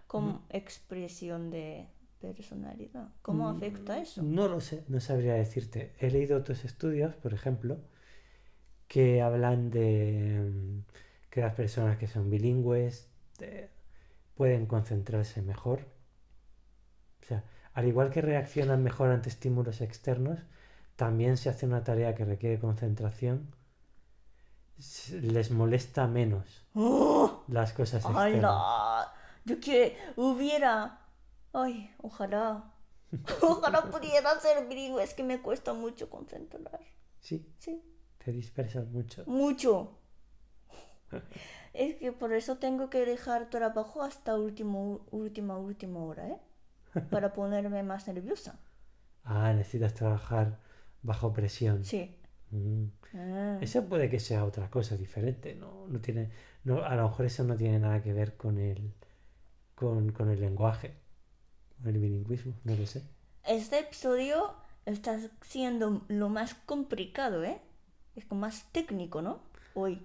Como 0.08 0.46
expresión 0.50 1.50
de 1.52 1.88
personalidad. 2.20 3.10
¿Cómo 3.22 3.48
Mm, 3.48 3.56
afecta 3.56 4.00
eso? 4.00 4.24
No 4.24 4.48
lo 4.48 4.60
sé, 4.62 4.84
no 4.88 5.00
sabría 5.00 5.34
decirte. 5.36 5.94
He 6.00 6.10
leído 6.12 6.38
otros 6.38 6.66
estudios, 6.66 7.16
por 7.16 7.34
ejemplo, 7.34 7.78
que 8.90 9.22
hablan 9.22 9.70
de 9.70 10.52
mm, 10.52 10.84
que 11.30 11.40
las 11.40 11.54
personas 11.54 11.98
que 11.98 12.08
son 12.08 12.30
bilingües 12.30 13.08
pueden 14.36 14.66
concentrarse 14.66 15.42
mejor. 15.42 15.86
O 17.22 17.26
sea, 17.26 17.44
al 17.74 17.88
igual 17.88 18.10
que 18.10 18.22
reaccionan 18.22 18.84
mejor 18.84 19.12
ante 19.12 19.30
estímulos 19.30 19.80
externos, 19.80 20.40
también 20.98 21.38
se 21.38 21.50
hace 21.50 21.66
una 21.66 21.84
tarea 21.86 22.16
que 22.16 22.26
requiere 22.26 22.60
concentración, 22.60 23.54
les 25.12 25.52
molesta 25.52 26.08
menos 26.08 26.66
¡Oh! 26.74 27.44
las 27.48 27.74
cosas 27.74 28.04
externas. 28.04 28.44
¡Hala! 28.44 29.14
Yo 29.46 29.60
que 29.60 29.98
hubiera... 30.16 31.06
Ay, 31.54 31.94
ojalá. 32.02 32.72
Ojalá 33.42 33.82
pudiera 33.84 34.40
ser 34.40 34.68
bilingüe. 34.68 35.04
Es 35.04 35.16
que 35.16 35.24
me 35.24 35.42
cuesta 35.42 35.74
mucho 35.74 36.10
concentrar. 36.10 36.80
Sí, 37.20 37.52
Sí, 37.58 37.82
te 38.24 38.32
dispersas 38.32 38.88
mucho. 38.88 39.26
mucho. 39.26 39.98
Es 41.74 41.96
que 41.96 42.12
por 42.12 42.34
eso 42.34 42.58
tengo 42.58 42.90
que 42.90 43.06
dejar 43.06 43.50
trabajo 43.50 44.04
hasta 44.04 44.36
último, 44.38 45.06
última, 45.12 45.58
última 45.58 46.00
hora, 46.04 46.28
¿eh? 46.30 46.38
Para 47.12 47.34
ponerme 47.34 47.84
más 47.84 48.08
nerviosa. 48.08 48.60
Ah, 49.24 49.54
necesitas 49.54 49.94
trabajar 49.94 50.60
bajo 51.04 51.34
presión. 51.34 51.84
Sí. 51.84 52.16
Mm. 52.52 52.86
Ah, 53.14 53.58
Eso 53.62 53.86
puede 53.88 54.10
que 54.10 54.20
sea 54.20 54.46
otra 54.46 54.70
cosa 54.70 54.98
diferente, 54.98 55.56
¿no? 55.56 55.88
No 55.88 56.00
tiene, 56.02 56.32
no, 56.64 56.84
a 56.84 56.96
lo 56.96 57.04
mejor 57.10 57.26
eso 57.26 57.44
no 57.44 57.56
tiene 57.58 57.80
nada 57.80 58.02
que 58.02 58.14
ver 58.14 58.36
con 58.38 58.58
el, 58.58 58.94
con, 59.76 60.12
con 60.12 60.30
el 60.30 60.42
lenguaje, 60.42 60.94
con 61.82 61.90
el 61.94 62.00
bilingüismo, 62.00 62.54
no 62.66 62.76
lo 62.76 62.86
sé. 62.86 63.04
Este 63.46 63.80
episodio 63.80 64.54
está 64.86 65.20
siendo 65.42 66.04
lo 66.08 66.30
más 66.30 66.54
complicado, 66.54 67.44
¿eh? 67.44 67.60
Es 68.20 68.32
más 68.32 68.66
técnico, 68.72 69.22
¿no? 69.24 69.40
Hoy. 69.74 70.00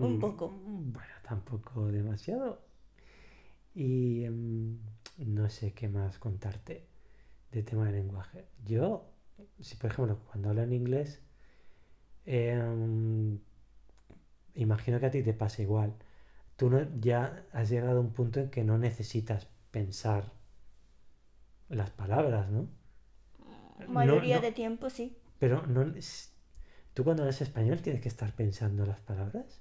Un 0.00 0.16
Mm, 0.16 0.20
poco. 0.20 0.52
Bueno, 0.92 1.14
tampoco 1.28 1.86
demasiado. 1.90 2.60
Y 3.74 4.24
em, 4.24 4.78
no 5.18 5.48
sé 5.50 5.72
qué 5.74 5.88
más 5.88 6.18
contarte 6.18 6.86
de 7.52 7.62
tema 7.62 7.86
de 7.86 7.92
lenguaje. 7.92 8.46
Yo, 8.66 9.06
si 9.60 9.76
por 9.76 9.90
ejemplo, 9.92 10.18
cuando 10.30 10.50
hablo 10.50 10.62
en 10.62 10.72
inglés, 10.72 11.20
em, 12.26 13.38
imagino 14.64 14.98
que 15.00 15.06
a 15.06 15.10
ti 15.10 15.22
te 15.22 15.34
pasa 15.34 15.60
igual. 15.62 15.92
Tú 16.56 16.70
no, 16.70 16.80
ya 17.00 17.44
has 17.52 17.70
llegado 17.70 17.98
a 17.98 18.02
un 18.02 18.12
punto 18.12 18.40
en 18.40 18.50
que 18.50 18.64
no 18.64 18.78
necesitas 18.78 19.48
pensar 19.72 20.32
las 21.68 21.90
palabras, 21.90 22.48
¿no? 22.52 22.68
Mayoría 23.88 24.40
no- 24.40 24.40
de 24.40 24.52
tiempo 24.52 24.88
sí. 24.90 25.14
pero 25.38 25.66
no, 25.66 25.84
tú 26.94 27.04
cuando 27.04 27.22
hablas 27.22 27.40
español 27.40 27.80
tienes 27.82 28.02
que 28.02 28.08
estar 28.08 28.32
pensando 28.34 28.84
las 28.86 29.00
palabras, 29.00 29.60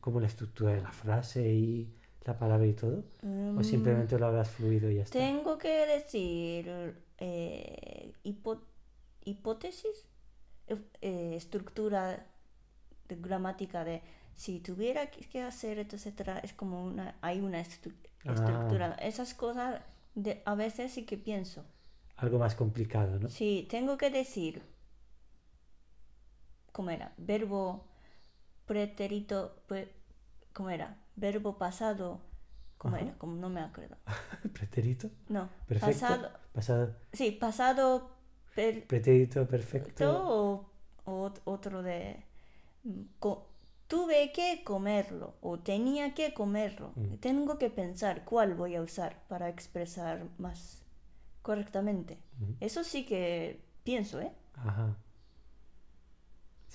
como 0.00 0.20
la 0.20 0.26
estructura 0.26 0.72
de 0.72 0.82
la 0.82 0.92
frase 0.92 1.48
y 1.48 1.92
la 2.24 2.38
palabra 2.38 2.66
y 2.66 2.72
todo, 2.72 3.04
o 3.22 3.26
Mm, 3.26 3.62
simplemente 3.64 4.18
lo 4.18 4.26
hablas 4.26 4.50
fluido 4.50 4.90
y 4.90 4.96
ya 4.96 5.02
está. 5.02 5.18
Tengo 5.18 5.58
que 5.58 5.86
decir 5.86 6.94
eh, 7.18 8.12
hipo- 8.24 8.60
hipótesis, 9.24 10.04
eh, 11.00 11.34
estructura 11.36 12.26
de 13.08 13.16
gramática 13.16 13.84
de 13.84 14.02
si 14.34 14.60
tuviera 14.60 15.10
que 15.10 15.40
hacer, 15.42 15.78
etcétera, 15.78 16.40
es 16.40 16.52
como 16.52 16.84
una, 16.84 17.16
hay 17.22 17.40
una 17.40 17.60
estru- 17.60 17.94
Ah. 18.26 18.32
estructura. 18.34 18.92
Esas 19.00 19.32
cosas 19.34 19.80
de, 20.14 20.42
a 20.44 20.54
veces 20.56 20.92
sí 20.92 21.04
que 21.06 21.16
pienso. 21.16 21.64
Algo 22.16 22.38
más 22.38 22.54
complicado, 22.54 23.18
¿no? 23.20 23.28
Si 23.30 23.66
tengo 23.70 23.96
que 23.96 24.10
decir, 24.10 24.62
¿cómo 26.76 26.90
era? 26.90 27.12
Verbo 27.16 27.60
pretérito, 28.66 29.36
pre- 29.66 29.92
¿cómo 30.52 30.70
era? 30.70 30.88
Verbo 31.16 31.56
pasado, 31.58 32.20
¿cómo 32.78 32.96
Ajá. 32.96 33.04
era? 33.06 33.14
Como 33.18 33.36
no 33.36 33.48
me 33.48 33.60
acuerdo. 33.60 33.96
Pretérito, 34.52 35.08
No, 35.28 35.48
perfecto, 35.66 35.86
pasado, 36.00 36.30
pasado, 36.52 36.84
sí, 37.12 37.30
pasado 37.32 38.10
per- 38.54 38.86
pretérito, 38.86 39.46
perfecto. 39.46 40.04
o, 40.04 40.70
o 41.04 41.12
ot- 41.30 41.40
otro 41.44 41.82
de 41.82 42.22
mm, 42.84 43.02
co- 43.18 43.46
tuve 43.88 44.32
que 44.32 44.62
comerlo 44.64 45.34
o 45.40 45.58
tenía 45.58 46.12
que 46.14 46.34
comerlo. 46.34 46.92
Mm. 46.96 47.14
Tengo 47.26 47.58
que 47.58 47.70
pensar 47.70 48.24
cuál 48.24 48.54
voy 48.54 48.74
a 48.74 48.82
usar 48.82 49.22
para 49.28 49.48
expresar 49.48 50.24
más 50.38 50.82
correctamente. 51.42 52.18
Ujú. 52.42 52.56
Eso 52.60 52.84
sí 52.84 53.04
que 53.06 53.60
pienso, 53.84 54.20
¿eh? 54.20 54.32
Ajá. 54.54 54.96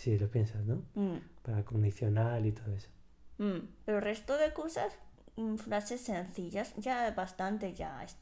Sí, 0.02 0.18
lo 0.18 0.28
piensas, 0.30 0.66
¿no? 0.66 0.84
Mm, 0.96 1.20
Para 1.44 1.64
condicional 1.64 2.46
y 2.46 2.52
todo 2.52 2.74
eso. 2.76 2.90
mm. 3.38 3.60
Pero 3.86 3.98
el 3.98 4.04
resto 4.04 4.38
de 4.38 4.54
cosas, 4.54 4.94
mm, 5.36 5.56
frases 5.58 6.02
sencillas, 6.02 6.74
ya 6.78 7.12
bastante 7.12 7.74
ya. 7.74 8.04
es- 8.04 8.18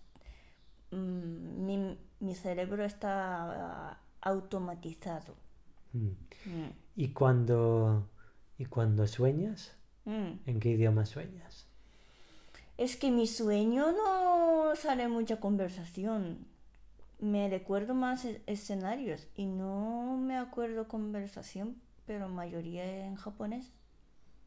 mm, 0.92 1.65
mi, 1.65 1.98
mi 2.22 2.36
cerebro 2.36 2.84
está 2.86 3.92
ah, 3.92 4.00
automatizado. 4.22 5.36
¿Y 6.96 7.10
cuando, 7.13 8.08
y 8.58 8.65
cuando 8.65 9.08
sueñas? 9.08 9.76
¿En 10.46 10.60
qué 10.60 10.70
idioma 10.72 11.06
sueñas? 11.06 11.68
Es 12.78 12.96
que 12.96 13.12
mi 13.12 13.28
sueño 13.28 13.92
no 13.92 14.76
sale 14.76 15.08
mucha 15.08 15.39
conversación. 15.39 16.48
Me 17.19 17.47
recuerdo 17.49 17.93
más 17.93 18.25
e- 18.25 18.41
escenarios 18.47 19.27
y 19.36 19.45
no 19.45 20.17
me 20.17 20.38
acuerdo 20.38 20.88
conversación, 20.88 21.75
pero 22.05 22.29
mayoría 22.29 23.05
en 23.05 23.15
japonés. 23.15 23.75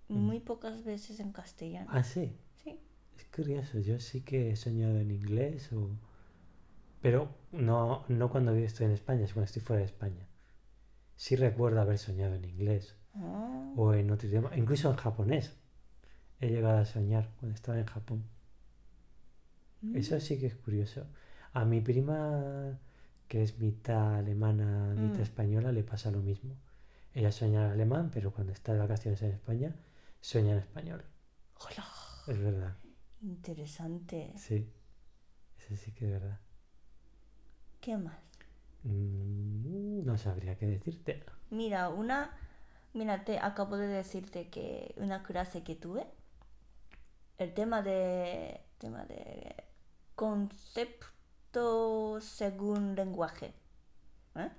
Muy 0.09 0.41
pocas 0.41 0.85
veces 0.85 1.21
en 1.21 1.33
castellano. 1.33 1.91
Ah, 1.93 2.03
sí. 2.03 2.33
Sí. 2.65 2.79
Es 3.17 3.25
curioso, 3.27 3.79
yo 3.81 4.01
sí 4.01 4.23
que 4.23 4.51
he 4.51 4.57
soñado 4.57 4.99
en 5.01 5.11
inglés 5.13 5.73
o... 5.73 5.91
Pero 7.03 7.29
no, 7.53 8.05
no 8.09 8.31
cuando 8.31 8.53
estoy 8.55 8.87
en 8.87 8.93
España, 8.93 9.25
es 9.25 9.33
cuando 9.35 9.45
estoy 9.47 9.61
fuera 9.63 9.81
de 9.81 9.87
España. 9.87 10.27
Sí 11.17 11.37
recuerdo 11.37 11.81
haber 11.81 11.99
soñado 11.99 12.35
en 12.35 12.45
inglés 12.45 12.97
Ah, 13.15 13.73
o 13.77 13.95
en 13.95 14.11
otro 14.11 14.29
idioma, 14.29 14.57
incluso 14.57 14.91
en 14.91 14.97
japonés. 14.97 15.53
He 16.41 16.49
llegado 16.51 16.79
a 16.79 16.87
soñar 16.87 17.31
cuando 17.41 17.55
estaba 17.57 17.79
en 17.81 17.87
Japón. 17.87 18.25
mm. 19.83 19.97
Eso 19.97 20.19
sí 20.21 20.39
que 20.41 20.47
es 20.47 20.55
curioso. 20.57 21.07
A 21.55 21.65
mi 21.65 21.81
prima, 21.81 22.79
que 23.29 23.43
es 23.43 23.59
mitad 23.59 24.17
alemana, 24.17 24.95
mitad 24.97 25.19
Mm. 25.19 25.23
española, 25.23 25.73
le 25.73 25.83
pasa 25.83 26.11
lo 26.11 26.21
mismo. 26.21 26.55
Ella 27.15 27.31
sueña 27.31 27.67
en 27.67 27.73
alemán, 27.73 28.11
pero 28.13 28.33
cuando 28.33 28.53
está 28.53 28.73
de 28.73 28.79
vacaciones 28.79 29.21
en 29.23 29.33
España, 29.33 29.75
sueña 30.21 30.53
en 30.53 30.59
español. 30.59 31.05
Hola. 31.61 31.87
Es 32.29 32.39
verdad. 32.39 32.77
Interesante. 33.23 34.33
Sí. 34.37 34.67
Eso 35.59 35.77
sí 35.77 35.93
que 35.93 36.07
es 36.07 36.11
verdad. 36.13 36.39
¿Qué 37.81 37.97
más? 37.97 38.17
Mm, 38.85 40.05
No 40.05 40.17
sabría 40.19 40.57
qué 40.57 40.67
decirte. 40.67 41.23
Mira, 41.51 41.89
una, 41.91 42.37
mira, 42.95 43.25
te 43.25 43.39
acabo 43.39 43.77
de 43.77 43.87
decirte 43.87 44.49
que 44.49 44.95
una 44.97 45.23
clase 45.23 45.63
que 45.63 45.75
tuve, 45.77 46.07
el 47.39 47.53
tema 47.55 47.83
de, 47.83 48.61
tema 48.79 49.05
de 49.05 49.55
según 52.21 52.95
lenguaje. 52.95 53.53
¿Eh? 54.35 54.51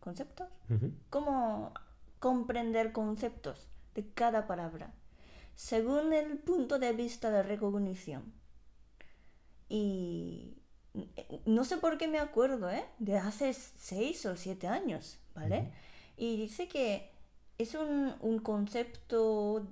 ¿Conceptos? 0.00 0.48
Ujú. 0.70 0.92
¿Cómo 1.10 1.72
comprender 2.18 2.92
conceptos 2.92 3.68
de 3.94 4.08
cada 4.12 4.46
palabra? 4.46 4.92
Según 5.54 6.12
el 6.12 6.38
punto 6.38 6.78
de 6.78 6.92
vista 6.92 7.30
de 7.30 7.42
recognición. 7.42 8.32
Y 9.68 10.58
no 11.44 11.64
sé 11.64 11.78
por 11.78 11.98
qué 11.98 12.08
me 12.08 12.18
acuerdo, 12.18 12.70
¿eh? 12.70 12.84
De 12.98 13.16
hace 13.18 13.52
seis 13.52 14.24
o 14.26 14.36
siete 14.36 14.68
años, 14.68 15.18
¿vale? 15.34 15.72
Y 16.16 16.36
dice 16.36 16.68
que 16.68 17.10
es 17.58 17.74
un, 17.74 18.14
un 18.20 18.38
concepto, 18.38 19.66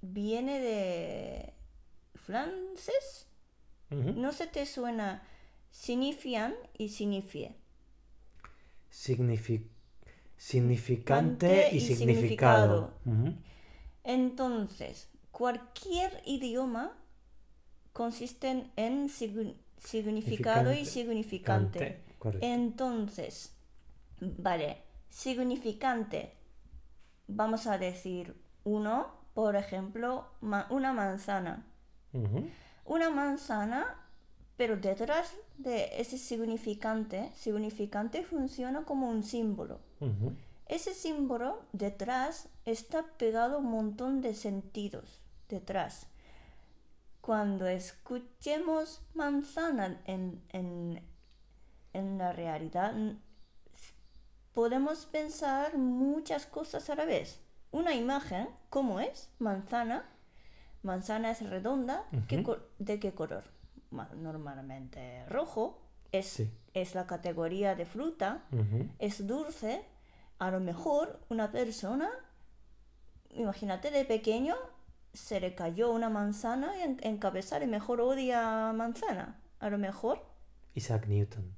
viene 0.00 0.60
de 0.60 1.54
francés, 2.14 3.26
no 3.90 4.32
se 4.32 4.46
te 4.46 4.66
suena 4.66 5.22
signifian 5.70 6.54
y 6.78 6.88
signifie. 6.88 7.54
Signifi- 8.90 9.66
significante 10.36 11.48
Cante 11.48 11.68
y 11.74 11.76
y 11.78 11.80
significado. 11.80 12.92
Entonces, 14.04 15.08
cualquier 15.32 16.22
idioma 16.26 16.92
consiste 17.92 18.70
en 18.76 19.08
sign- 19.08 19.56
significado 19.78 20.72
y 20.72 20.84
significante. 20.84 22.02
Correcto. 22.18 22.46
Entonces, 22.46 23.54
vale, 24.20 24.78
significante, 25.10 26.32
vamos 27.28 27.66
a 27.66 27.78
decir 27.78 28.34
uno, 28.64 29.14
por 29.34 29.56
ejemplo, 29.56 30.28
ma- 30.40 30.66
una 30.70 30.92
manzana. 30.92 31.66
Una 32.86 33.10
manzana, 33.10 34.05
pero 34.56 34.76
detrás 34.76 35.34
de 35.58 36.00
ese 36.00 36.18
significante, 36.18 37.30
significante 37.34 38.22
funciona 38.24 38.84
como 38.84 39.08
un 39.10 39.22
símbolo. 39.22 39.80
Ese 40.66 40.94
símbolo 40.94 41.60
detrás 41.72 42.48
está 42.64 43.04
pegado 43.18 43.58
un 43.58 43.66
montón 43.70 44.20
de 44.20 44.34
sentidos 44.34 45.20
detrás. 45.48 46.06
Cuando 47.20 47.66
escuchemos 47.66 49.00
manzana 49.14 50.00
en, 50.06 50.42
en- 50.52 51.02
en 51.92 52.18
la 52.18 52.32
realidad, 52.32 52.94
podemos 54.52 55.06
pensar 55.06 55.76
muchas 55.76 56.46
cosas 56.46 56.88
a 56.90 56.94
la 56.94 57.04
vez. 57.04 57.40
Una 57.72 57.94
imagen, 57.94 58.48
¿cómo 58.70 59.00
es? 59.00 59.28
Manzana. 59.38 60.04
Manzana 60.82 61.30
es 61.32 61.48
redonda. 61.48 62.04
¿Qué 62.28 62.36
Ujú. 62.36 62.44
co- 62.44 62.58
¿De 62.78 62.98
qué 63.00 63.12
color? 63.12 63.44
Ma- 63.96 64.08
Normalmente 64.14 65.24
rojo. 65.28 65.82
Es, 66.12 66.26
Sí. 66.26 66.50
es 66.72 66.94
la 66.94 67.06
categoría 67.06 67.74
de 67.74 67.84
fruta 67.84 68.44
es 69.00 69.26
dulce, 69.26 69.84
a 70.38 70.50
lo 70.52 70.60
mejor 70.60 71.18
una 71.28 71.50
persona, 71.50 72.08
imagínate 73.30 73.90
de 73.90 74.04
pequeño, 74.04 74.54
se 75.12 75.40
le 75.40 75.54
cayó 75.54 75.90
una 75.90 76.08
manzana 76.08 76.82
en, 76.84 76.98
en 77.02 77.18
cabeza 77.18 77.62
y 77.62 77.66
mejor 77.66 78.00
odia 78.00 78.72
manzana. 78.72 79.40
A 79.58 79.68
lo 79.70 79.78
mejor. 79.78 80.24
Isaac 80.74 81.06
Newton. 81.08 81.56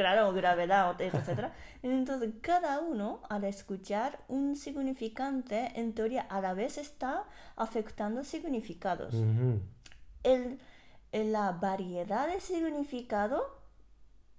claro, 0.00 0.32
gravedad, 0.32 1.00
etc. 1.00 1.50
Entonces, 1.82 2.32
cada 2.40 2.80
uno, 2.80 3.20
al 3.28 3.44
escuchar 3.44 4.18
un 4.28 4.56
significante, 4.56 5.72
en 5.80 5.94
teoría, 5.94 6.22
a 6.22 6.40
la 6.40 6.54
vez 6.54 6.78
está 6.78 7.24
afectando 7.56 8.24
significados. 8.24 9.14
Ujú. 9.14 9.60
El, 10.22 10.58
el- 11.12 11.32
la 11.32 11.52
variedad 11.52 12.26
de 12.28 12.40
significado 12.40 13.60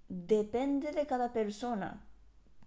depende 0.08 0.92
de 0.92 1.06
cada 1.06 1.32
persona, 1.32 2.02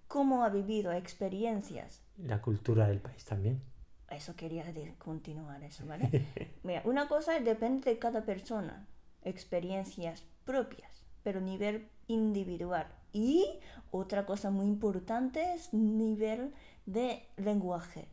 cómo 0.08 0.44
ha 0.44 0.50
vivido, 0.50 0.92
experiencias. 0.92 2.02
La 2.18 2.42
cultura 2.42 2.88
del 2.88 3.00
país 3.02 3.26
también. 3.26 3.62
Eso 4.10 4.36
quería 4.36 4.64
continuar 5.00 5.64
eso, 5.64 5.86
¿vale? 5.86 6.28
Mira, 6.64 6.82
una 6.86 7.08
cosa 7.08 7.40
depende 7.40 7.90
de 7.92 8.00
cada 8.00 8.24
persona, 8.24 8.88
experiencias 9.24 10.24
propias, 10.46 11.04
pero 11.24 11.42
nivel 11.42 11.90
individual. 12.08 12.88
Y 13.14 13.46
otra 13.92 14.26
cosa 14.26 14.50
muy 14.52 14.66
importante 14.66 15.54
es 15.54 15.74
nivel 15.74 16.54
de 16.86 17.28
lenguaje. 17.38 18.08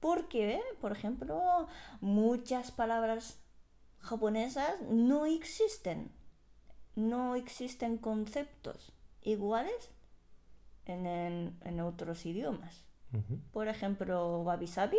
Porque, 0.00 0.60
por 0.80 0.92
ejemplo, 0.92 1.66
muchas 2.00 2.70
palabras 2.70 3.38
japonesas 3.98 4.80
no 4.88 5.26
existen. 5.26 6.12
No 6.96 7.34
existen 7.36 7.98
conceptos 7.98 8.92
iguales 9.22 9.90
en, 10.86 11.06
en- 11.06 11.58
en 11.64 11.80
otros 11.80 12.26
idiomas. 12.26 12.84
Por 13.52 13.68
ejemplo, 13.68 14.42
wabi 14.42 14.66
sabi. 14.66 14.98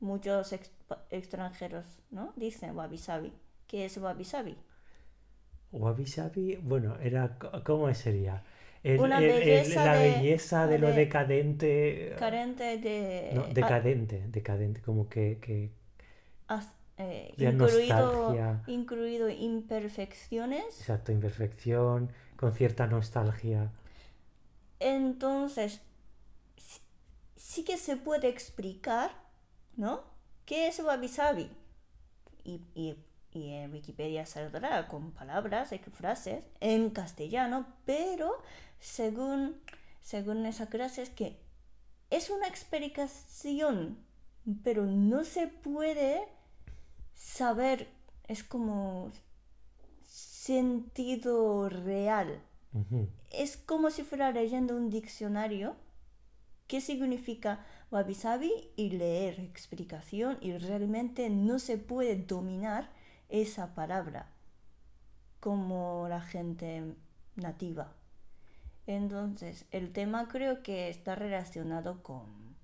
Muchos 0.00 0.52
ex- 0.52 0.70
extranjeros 1.10 1.84
¿no? 2.10 2.32
dicen 2.36 2.76
wabi 2.76 2.98
sabi. 2.98 3.32
¿Qué 3.66 3.84
es 3.86 3.96
wabi 3.98 4.24
sabi? 4.24 4.56
Wabi 5.72 6.06
Sabi, 6.06 6.56
bueno, 6.56 6.96
era 7.00 7.38
¿cómo 7.64 7.92
sería? 7.94 8.42
El- 8.82 9.00
Una 9.00 9.18
el- 9.18 9.24
el- 9.24 9.40
belleza 9.40 9.84
la 9.84 9.94
de- 9.94 10.10
belleza 10.16 10.66
de, 10.66 10.78
lo 10.78 10.86
de- 10.88 10.94
decadente. 10.94 12.16
Carente 12.18 12.78
de... 12.78 13.32
No, 13.34 13.42
ah, 13.42 13.48
decadente, 13.52 14.24
decadente, 14.28 14.80
como 14.82 15.08
que, 15.08 15.38
que 15.40 15.70
as- 16.48 16.72
eh, 16.96 17.32
incluido, 17.38 17.96
nostalgia. 17.96 18.60
incluido 18.66 19.28
imperfecciones. 19.28 20.80
exacto, 20.80 21.12
imperfección, 21.12 22.10
con 22.36 22.52
cierta 22.54 22.86
nostalgia. 22.86 23.70
Entonces, 24.80 25.80
sí, 26.56 26.80
sí 27.36 27.64
que 27.64 27.76
se 27.78 27.96
puede 27.96 28.28
explicar, 28.28 29.10
¿no? 29.76 30.04
¿Qué 30.46 30.68
es 30.68 30.80
wabi 30.80 31.08
sabi? 31.08 31.50
Y, 32.44 32.62
y- 32.74 32.96
y 33.32 33.50
en 33.50 33.72
Wikipedia 33.72 34.26
saldrá 34.26 34.88
con 34.88 35.12
palabras 35.12 35.72
y 35.72 35.78
frases 35.78 36.44
en 36.60 36.90
castellano, 36.90 37.66
pero 37.84 38.42
según, 38.80 39.60
según 40.00 40.46
esa 40.46 40.68
clase 40.68 41.02
es 41.02 41.10
que 41.10 41.38
es 42.10 42.30
una 42.30 42.48
explicación, 42.48 43.98
pero 44.62 44.86
no 44.86 45.24
se 45.24 45.46
puede 45.48 46.26
saber, 47.14 47.88
es 48.28 48.42
como 48.44 49.10
sentido 50.02 51.68
real 51.68 52.40
es 53.30 53.56
como 53.56 53.90
si 53.90 54.02
fuera 54.02 54.30
leyendo 54.30 54.76
un 54.76 54.90
diccionario. 54.90 55.76
¿Qué 56.66 56.80
significa 56.80 57.64
wabi 57.90 58.14
sabi? 58.14 58.52
Y 58.76 58.90
leer 58.90 59.40
explicación 59.40 60.38
y 60.40 60.56
realmente 60.58 61.30
no 61.30 61.58
se 61.58 61.78
puede 61.78 62.16
dominar 62.16 62.90
esa 63.28 63.74
palabra 63.74 64.26
como 65.40 66.06
la 66.08 66.20
gente 66.20 66.94
nativa. 67.36 67.92
Entonces, 68.86 69.66
el 69.70 69.92
tema 69.92 70.28
creo 70.28 70.62
que 70.62 70.88
está 70.88 71.14
relacionado 71.14 72.02
con, 72.02 72.56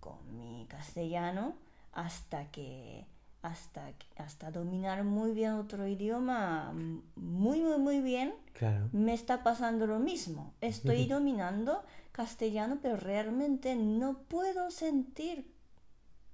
con 0.00 0.36
mi 0.36 0.66
castellano 0.68 1.54
hasta 1.92 2.50
que 2.50 3.06
hasta, 3.42 3.92
hasta 4.16 4.50
dominar 4.50 5.04
muy 5.04 5.32
bien 5.32 5.52
otro 5.52 5.86
idioma 5.86 6.72
muy 7.14 7.60
muy 7.62 7.78
muy 7.78 8.00
bien 8.00 8.34
Claro. 8.54 8.88
me 8.92 9.12
está 9.12 9.42
pasando 9.42 9.86
lo 9.86 9.98
mismo. 9.98 10.54
Estoy 10.60 11.06
dominando 11.16 11.84
castellano, 12.12 12.78
pero 12.80 12.96
realmente 12.96 13.76
no 13.76 14.18
puedo 14.28 14.70
sentir, 14.70 15.46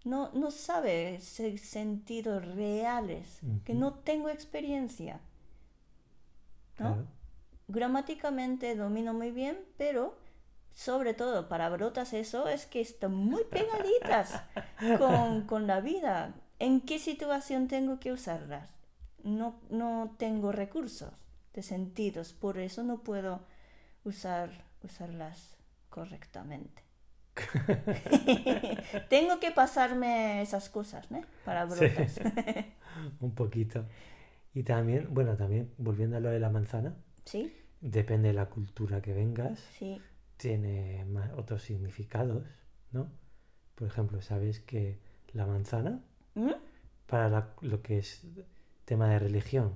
no, 0.05 0.31
no 0.33 0.51
sabe 0.51 1.21
sentidos 1.21 2.45
reales, 2.55 3.41
que 3.65 3.75
no 3.75 3.95
tengo 3.95 4.29
experiencia. 4.29 5.21
¿no? 6.79 6.95
Claro. 6.95 7.07
Gramáticamente 7.69 8.75
domino 8.75 9.15
muy 9.15 9.31
bien, 9.31 9.59
pero 9.77 10.17
sobre 10.71 11.15
todo 11.15 11.49
palabrotas, 11.49 12.13
eso 12.13 12.49
es 12.49 12.67
que 12.67 12.81
están 12.81 13.15
muy 13.15 13.45
pegaditas 13.45 14.43
con, 14.99 15.43
con 15.47 15.67
la 15.67 15.81
vida. 15.81 16.35
¿En 16.59 16.81
qué 16.81 16.99
situación 16.99 17.69
tengo 17.69 17.99
que 17.99 18.13
usarlas? 18.13 18.71
No, 19.23 19.61
no 19.71 20.15
tengo 20.19 20.53
recursos 20.53 21.13
de 21.55 21.63
sentidos, 21.63 22.33
por 22.33 22.59
eso 22.59 22.83
no 22.83 23.03
puedo 23.03 23.41
usar, 24.05 24.51
usarlas 24.83 25.57
correctamente. 25.91 26.82
tengo 29.09 29.41
que 29.41 29.51
pasarme 29.51 30.43
esas 30.43 30.69
cosas, 30.69 31.11
¿no? 31.11 31.23
Palabrotas. 31.45 32.21
Un 33.21 33.35
poquito. 33.35 33.85
Y 34.55 34.63
también, 34.65 35.09
bueno, 35.11 35.37
también, 35.37 35.71
volviendo 35.79 36.17
a 36.17 36.21
lo 36.21 36.29
de 36.31 36.39
la 36.41 36.51
manzana, 36.51 36.95
¿Sí? 37.25 37.53
depende 37.81 38.29
de 38.29 38.35
la 38.35 38.47
cultura 38.47 39.01
que 39.01 39.13
vengas, 39.15 39.59
Sí. 39.79 40.01
tiene 40.37 41.05
ma- 41.07 41.33
otros 41.37 41.63
significados, 41.63 42.45
¿no? 42.93 43.09
Por 43.75 43.89
ejemplo, 43.89 44.21
sabes 44.21 44.61
que 44.61 44.99
la 45.33 45.47
manzana, 45.47 46.01
¿Mm? 46.35 46.51
para 47.07 47.29
la- 47.31 47.49
lo 47.63 47.81
que 47.83 47.99
es 47.99 48.23
tema 48.85 49.09
de 49.09 49.19
religión, 49.19 49.73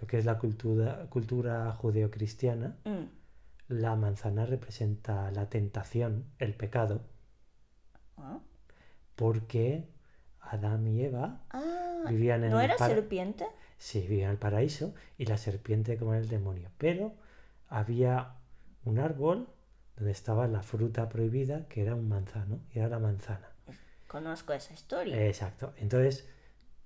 lo 0.00 0.06
que 0.06 0.18
es 0.18 0.24
la 0.24 0.38
cultura, 0.38 1.06
cultura 1.10 1.70
judeocristiana, 1.72 2.76
Mm. 2.84 3.04
La 3.68 3.96
manzana 3.96 4.46
representa 4.46 5.30
la 5.30 5.48
tentación, 5.48 6.24
el 6.38 6.54
pecado, 6.54 7.02
Ah. 8.16 8.38
porque 9.16 9.88
Adán 10.40 10.86
y 10.86 11.02
Eva 11.02 11.40
Ah, 11.50 12.04
vivían 12.08 12.44
en 12.44 12.50
¿no 12.50 12.60
el 12.60 12.66
era 12.66 12.78
serpiente? 12.78 13.46
Sí, 13.78 14.00
vivían 14.02 14.26
en 14.26 14.30
el 14.32 14.38
paraíso 14.38 14.94
y 15.18 15.26
la 15.26 15.36
serpiente 15.36 15.96
como 15.96 16.14
el 16.14 16.28
demonio. 16.28 16.70
Pero 16.78 17.14
había 17.68 18.34
un 18.84 18.98
árbol 18.98 19.48
donde 19.96 20.12
estaba 20.12 20.46
la 20.48 20.62
fruta 20.62 21.08
prohibida, 21.08 21.66
que 21.68 21.82
era 21.82 21.94
un 21.94 22.08
manzano, 22.08 22.60
y 22.72 22.78
era 22.78 22.88
la 22.88 22.98
manzana. 22.98 23.48
Conozco 24.06 24.52
esa 24.52 24.74
historia. 24.74 25.26
Exacto. 25.26 25.72
Entonces, 25.76 26.28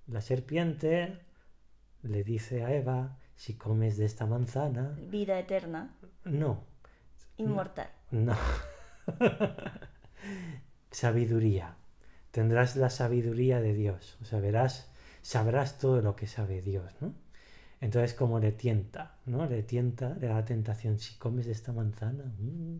la 0.06 0.20
serpiente 0.20 1.18
le 2.02 2.22
dice 2.24 2.64
a 2.64 2.72
Eva, 2.74 3.18
si 3.34 3.54
comes 3.54 3.96
de 3.96 4.04
esta 4.06 4.26
manzana, 4.26 4.96
Vida 5.10 5.38
eterna, 5.38 5.94
no, 6.30 6.64
inmortal. 7.36 7.88
no. 8.10 8.36
sabiduría. 10.90 11.76
Tendrás 12.30 12.76
la 12.76 12.90
sabiduría 12.90 13.60
de 13.60 13.74
Dios. 13.74 14.16
O 14.22 14.24
sea, 14.24 14.40
verás, 14.40 14.90
sabrás 15.22 15.78
todo 15.78 16.02
lo 16.02 16.14
que 16.16 16.26
sabe 16.26 16.60
Dios, 16.62 16.92
¿no? 17.00 17.14
Entonces, 17.80 18.14
como 18.14 18.40
le 18.40 18.52
tienta, 18.52 19.16
¿no? 19.26 19.46
Le 19.46 19.62
tienta, 19.62 20.14
le 20.20 20.26
da 20.28 20.34
la 20.34 20.44
tentación, 20.44 20.98
si 20.98 21.14
comes 21.16 21.46
de 21.46 21.52
esta 21.52 21.72
manzana. 21.72 22.24
mm". 22.38 22.78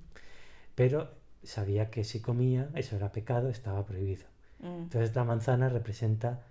Pero 0.75 1.11
sabía 1.43 1.91
que 1.91 2.05
si 2.05 2.21
comía, 2.21 2.71
eso 2.75 2.97
era 2.97 3.13
pecado, 3.13 3.49
estaba 3.49 3.85
prohibido. 3.87 4.27
Mm. 4.61 4.83
Entonces, 4.85 5.15
la 5.15 5.25
manzana 5.25 5.69
representa 5.69 6.43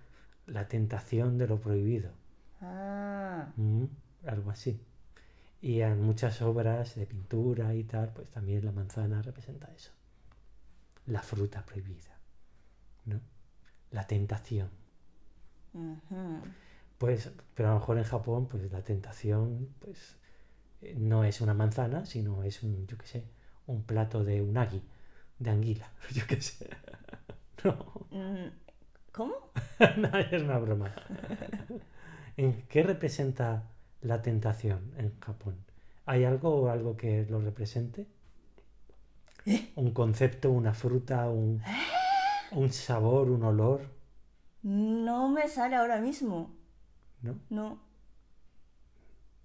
la 0.46 0.68
tentación 0.68 1.38
de 1.38 1.46
lo 1.46 1.60
prohibido. 1.60 2.10
Ah, 2.60 3.52
Mm, 3.56 3.84
algo 4.26 4.50
así. 4.50 4.80
Y 5.60 5.80
en 5.82 6.02
muchas 6.02 6.42
obras 6.42 6.94
de 6.96 7.06
pintura 7.06 7.74
y 7.74 7.84
tal, 7.84 8.12
pues 8.12 8.30
también 8.30 8.64
la 8.64 8.72
manzana 8.72 9.22
representa 9.22 9.72
eso. 9.74 9.92
La 11.06 11.22
fruta 11.22 11.64
prohibida, 11.66 12.16
¿no? 13.06 13.20
La 13.90 14.06
tentación. 14.06 14.70
Pues, 16.98 17.30
pero 17.54 17.68
a 17.70 17.72
lo 17.74 17.78
mejor 17.80 17.98
en 17.98 18.04
Japón, 18.04 18.48
pues 18.48 18.70
la 18.72 18.82
tentación, 18.82 19.68
pues 19.78 20.16
eh, 20.82 20.94
no 20.98 21.24
es 21.24 21.40
una 21.40 21.54
manzana, 21.54 22.06
sino 22.06 22.42
es 22.44 22.62
un, 22.62 22.86
yo 22.86 22.98
qué 22.98 23.06
sé, 23.06 23.24
un 23.66 23.84
plato 23.84 24.24
de 24.24 24.42
unagi, 24.42 24.82
de 25.38 25.50
anguila, 25.50 25.92
yo 26.14 26.26
qué 26.26 26.40
sé. 26.40 26.68
No, 27.64 28.06
Mm, 28.10 28.48
¿Cómo? 29.12 29.34
no, 29.98 30.18
es 30.18 30.42
una 30.42 30.58
broma. 30.58 30.94
¿En 32.36 32.62
qué 32.68 32.82
representa 32.82 33.64
la 34.00 34.22
tentación 34.22 34.92
en 34.96 35.18
Japón? 35.20 35.56
¿Hay 36.06 36.24
algo 36.24 36.54
o 36.54 36.68
algo 36.68 36.96
que 36.96 37.26
lo 37.28 37.40
represente? 37.40 38.06
¿Un 39.76 39.92
concepto, 39.92 40.50
una 40.50 40.74
fruta, 40.74 41.28
un... 41.28 41.62
Un 42.50 42.72
sabor, 42.72 43.30
un 43.30 43.44
olor, 43.44 43.82
No 44.62 45.28
me 45.28 45.48
sale 45.48 45.76
ahora 45.76 46.00
mismo. 46.00 46.50
¿no? 47.22 47.38
No. 47.50 47.78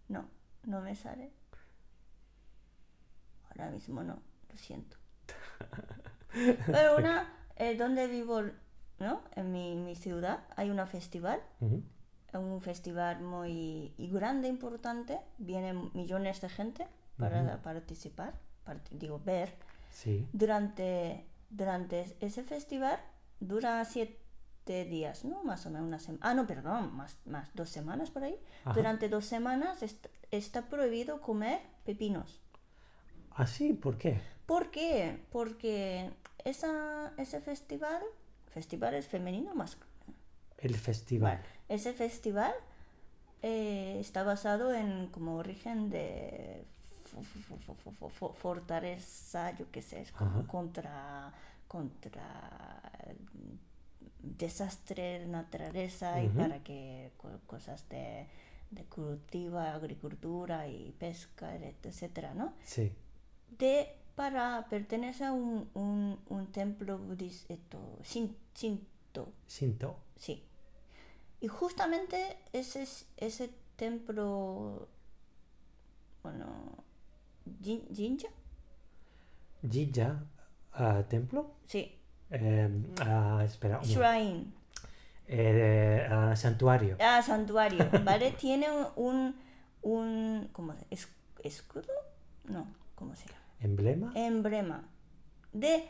No, 0.08 0.26
no 0.64 0.82
me 0.82 0.96
sale. 0.96 1.32
Ahora 3.50 3.70
mismo 3.72 4.04
no, 4.04 4.22
lo 4.50 4.58
siento. 4.58 4.98
Pero 6.66 6.98
una, 6.98 7.32
eh, 7.58 7.76
donde 7.76 8.08
vivo, 8.08 8.42
¿no? 9.00 9.22
En 9.36 9.52
mi, 9.52 9.76
mi 9.76 9.96
ciudad 9.96 10.46
hay 10.56 10.70
una 10.70 10.88
festival. 10.88 11.42
Un 12.40 12.62
festival 12.62 13.22
muy 13.22 13.94
y 13.98 14.10
grande, 14.10 14.48
importante. 14.48 15.20
Vienen 15.38 15.92
millones 15.94 16.42
de 16.42 16.50
gente 16.50 16.88
para 17.18 17.62
participar, 17.62 18.34
part- 18.66 18.90
digo, 18.92 19.20
ver. 19.24 19.56
Sí. 19.92 20.28
Durante, 20.34 21.26
durante 21.50 22.16
ese 22.20 22.44
festival 22.44 23.00
dura 23.40 23.84
siete 23.86 24.86
días, 24.86 25.24
¿no? 25.26 25.44
Más 25.44 25.66
o 25.66 25.70
menos 25.70 25.88
una 25.88 26.00
semana. 26.00 26.20
Ah, 26.24 26.34
no, 26.34 26.48
perdón, 26.48 26.96
más, 26.96 27.18
más 27.26 27.50
dos 27.54 27.70
semanas 27.70 28.10
por 28.10 28.24
ahí. 28.24 28.40
Ajá. 28.66 28.74
Durante 28.74 29.10
dos 29.10 29.26
semanas 29.26 29.84
est- 29.84 30.08
está 30.32 30.64
prohibido 30.64 31.22
comer 31.22 31.60
pepinos. 31.86 32.42
¿Ah, 33.32 33.46
sí? 33.48 33.74
¿Por 33.74 33.98
qué? 33.98 34.20
¿Por 34.46 34.72
qué? 34.72 35.20
Porque 35.32 36.12
esa, 36.44 37.14
ese 37.18 37.40
festival, 37.42 38.02
festival 38.48 38.94
es 38.96 39.08
femenino 39.08 39.54
más. 39.56 39.78
El 40.64 40.76
festival. 40.76 41.42
Ese 41.70 41.94
festival 41.94 42.54
eh, 43.42 43.98
está 44.00 44.24
basado 44.24 44.74
en 44.74 45.08
como 45.08 45.36
origen 45.36 45.90
de 45.90 46.64
fo- 47.12 47.22
fo- 47.22 47.58
fo- 47.58 47.76
fo- 47.76 47.92
fo- 48.00 48.12
fo- 48.12 48.34
fortaleza, 48.34 49.52
yo 49.58 49.70
qué 49.72 49.82
sé, 49.82 50.02
es 50.02 50.12
como 50.12 50.48
contra 50.48 51.34
contra 51.68 52.82
desastre 54.22 55.20
de 55.20 55.26
naturaleza 55.28 56.22
y 56.22 56.30
para 56.30 56.60
que 56.64 57.12
co- 57.18 57.40
cosas 57.48 57.88
de, 57.90 58.28
de 58.72 58.84
cultiva, 58.86 59.74
agricultura 59.74 60.68
y 60.68 60.92
pesca, 60.98 61.56
etcétera, 61.56 62.34
¿no? 62.34 62.54
Sí. 62.64 62.92
de 63.58 63.96
para 64.16 64.68
pertenecer 64.70 65.28
a 65.28 65.32
un, 65.34 65.68
un, 65.74 66.20
un 66.30 66.48
templo 66.52 67.00
budista, 67.00 67.56
shin- 68.04 68.36
Shinto, 68.56 69.32
Shinto. 69.50 69.96
sí. 70.16 70.44
Y 71.44 71.50
justamente 71.50 72.38
ese, 72.54 72.84
es- 72.84 73.06
ese 73.18 73.50
templo, 73.76 74.88
bueno, 76.24 76.46
jin- 77.62 77.86
Jinja, 77.94 78.30
Jinja. 79.70 80.24
ah, 80.72 81.04
¿Templo? 81.10 81.52
sí, 81.66 82.00
Eh, 82.32 82.70
ah, 83.02 83.42
espera. 83.44 83.80
un- 83.80 83.84
shrine, 83.84 84.46
eh, 85.28 86.08
ah, 86.10 86.34
santuario. 86.38 86.96
ah, 87.02 87.22
santuario, 87.22 87.90
¿vale? 88.06 88.32
Tiene 88.32 88.68
un, 88.96 89.36
un 89.82 90.50
¿cómo 90.54 90.74
se 90.78 90.86
es- 90.92 91.10
escudo? 91.44 91.92
No, 92.46 92.68
¿cómo 92.96 93.16
se 93.18 93.28
llama? 93.28 93.42
¿Emblema? 93.60 94.12
Emblema 94.16 94.88
de 95.52 95.90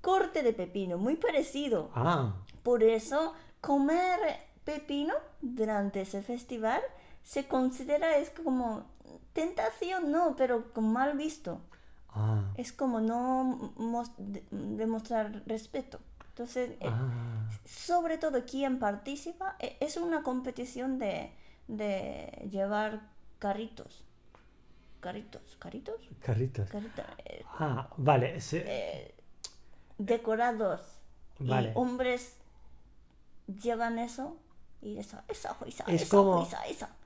corte 0.00 0.42
de 0.42 0.54
pepino, 0.54 0.96
muy 0.96 1.16
parecido. 1.16 1.90
Ah, 1.94 2.36
Por 2.62 2.82
eso, 2.82 3.34
comer 3.60 4.18
pepino 4.64 5.14
durante 5.40 6.00
ese 6.02 6.22
festival 6.22 6.80
se 7.22 7.46
considera 7.46 8.16
es 8.18 8.30
como 8.30 8.84
tentación, 9.32 10.10
no, 10.12 10.34
pero 10.36 10.72
como 10.72 10.88
mal 10.92 11.16
visto. 11.16 11.60
ah, 12.10 12.52
Es 12.56 12.72
como 12.72 13.00
no 13.00 13.72
mos- 13.76 14.12
de- 14.18 14.44
demostrar 14.50 15.42
respeto. 15.46 15.98
Entonces, 16.30 16.70
eh, 16.80 16.88
ah. 16.88 17.48
sobre 17.64 18.18
todo 18.18 18.44
quien 18.44 18.78
participa, 18.78 19.56
e- 19.60 19.76
es 19.80 19.96
una 19.96 20.22
competición 20.22 20.98
de, 20.98 21.32
de 21.68 22.48
llevar 22.50 23.00
carritos. 23.38 24.04
Carritos, 25.00 25.56
¿carritos? 25.58 25.96
Carritos. 26.20 26.68
Eh, 27.24 27.44
Ah, 27.58 27.88
vale. 27.96 28.40
se- 28.40 28.64
eh, 28.66 29.14
decorados. 29.98 30.80
Vale. 31.38 31.70
Y 31.70 31.72
hombres 31.74 32.36
llevan 33.62 33.98
eso 33.98 34.36
y 34.84 34.98
esa, 34.98 35.24
esa, 35.28 35.56
esa, 35.66 35.84
Es 35.84 36.08
como-. 36.08 36.46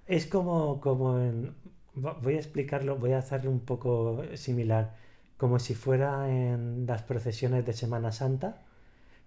Es 0.06 0.26
como, 0.26 0.80
como 0.80 1.18
en... 1.18 1.54
Voy 1.94 2.34
a 2.34 2.38
explicarlo, 2.38 2.96
voy 2.96 3.12
a 3.12 3.18
hacerlo 3.18 3.50
un 3.50 3.60
poco 3.60 4.22
similar. 4.34 4.94
Como 5.36 5.58
si 5.58 5.74
fuera 5.74 6.28
en 6.28 6.86
las 6.86 7.02
procesiones 7.02 7.64
de 7.64 7.72
Semana 7.72 8.10
Santa, 8.12 8.62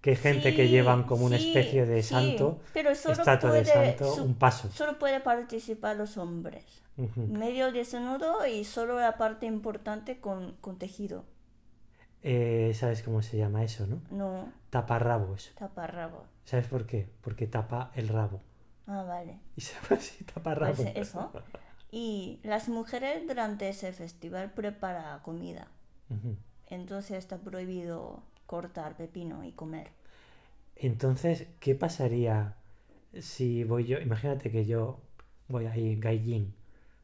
que 0.00 0.10
hay 0.10 0.16
gente 0.16 0.54
que 0.54 0.68
llevan 0.68 1.04
como 1.04 1.24
una 1.26 1.36
especie 1.36 1.86
de 1.86 2.02
sí, 2.02 2.10
santo, 2.10 2.60
pero 2.74 2.94
solo 2.94 3.14
estatua 3.14 3.52
de 3.52 3.64
santo, 3.64 4.14
su- 4.14 4.24
un 4.24 4.34
paso. 4.34 4.68
Solo 4.70 4.98
puede 4.98 5.20
participar 5.20 5.96
los 5.96 6.16
hombres. 6.18 6.64
Medio 7.16 7.72
desnudo 7.72 8.46
y 8.46 8.64
solo 8.64 9.00
la 9.00 9.16
parte 9.16 9.46
importante 9.46 10.20
con, 10.20 10.56
con 10.60 10.76
tejido. 10.78 11.24
Eh, 12.22 12.72
¿Sabes 12.74 13.02
cómo 13.02 13.22
se 13.22 13.36
llama 13.36 13.64
eso, 13.64 13.86
no? 13.86 14.00
No 14.10 14.52
Taparrabos. 14.70 15.52
taparrabo. 15.58 16.24
¿Sabes 16.44 16.66
por 16.66 16.86
qué? 16.86 17.08
Porque 17.22 17.46
tapa 17.46 17.92
el 17.94 18.08
rabo. 18.08 18.40
Ah, 18.86 19.02
vale. 19.04 19.38
Y 19.56 19.60
se 19.60 19.76
así, 19.94 20.24
Pues 20.24 20.34
taparrabos. 20.34 20.80
eso. 20.94 21.30
Y 21.90 22.40
las 22.42 22.68
mujeres 22.68 23.26
durante 23.26 23.68
ese 23.68 23.92
festival 23.92 24.52
preparan 24.52 25.20
comida. 25.20 25.68
Entonces 26.68 27.18
está 27.18 27.38
prohibido 27.38 28.22
cortar 28.46 28.96
pepino 28.96 29.44
y 29.44 29.52
comer. 29.52 29.88
Entonces, 30.76 31.46
¿qué 31.60 31.74
pasaría 31.74 32.56
si 33.18 33.64
voy 33.64 33.84
yo? 33.86 33.98
Imagínate 34.00 34.50
que 34.50 34.64
yo 34.66 35.00
voy 35.48 35.66
ahí, 35.66 35.96
Gaijin, 36.00 36.54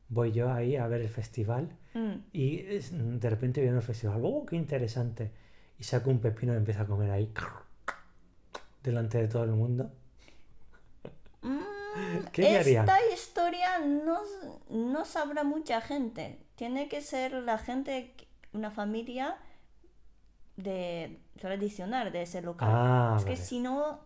voy 0.08 0.32
yo 0.32 0.50
ahí 0.52 0.76
a 0.76 0.86
ver 0.86 1.00
el 1.02 1.08
festival 1.08 1.76
Mm. 1.94 2.16
y 2.32 2.62
de 2.62 3.30
repente 3.30 3.60
viendo 3.60 3.78
el 3.80 3.84
festival, 3.86 4.20
¡oh, 4.24 4.44
qué 4.46 4.56
interesante! 4.56 5.30
Y 5.78 5.84
saco 5.84 6.10
un 6.10 6.18
pepino 6.20 6.52
y 6.54 6.56
empiezo 6.56 6.82
a 6.82 6.86
comer 6.86 7.10
ahí, 7.10 7.32
delante 8.82 9.18
de 9.18 9.28
todo 9.28 9.44
el 9.44 9.50
mundo. 9.50 9.90
Mm, 11.42 12.24
¿Qué 12.32 12.42
le 12.42 12.58
harían? 12.58 12.88
Esta 12.88 12.98
historia 13.12 13.78
no, 13.78 14.20
no 14.70 15.04
sabrá 15.04 15.44
mucha 15.44 15.80
gente. 15.80 16.38
Tiene 16.54 16.88
que 16.88 17.00
ser 17.00 17.32
la 17.32 17.58
gente, 17.58 18.14
una 18.52 18.70
familia 18.70 19.36
de 20.56 21.20
tradicional 21.38 22.12
de 22.12 22.22
ese 22.22 22.42
local. 22.42 22.68
Ah, 22.70 23.16
es 23.18 23.24
que 23.24 23.36
si 23.36 23.60
no, 23.60 24.00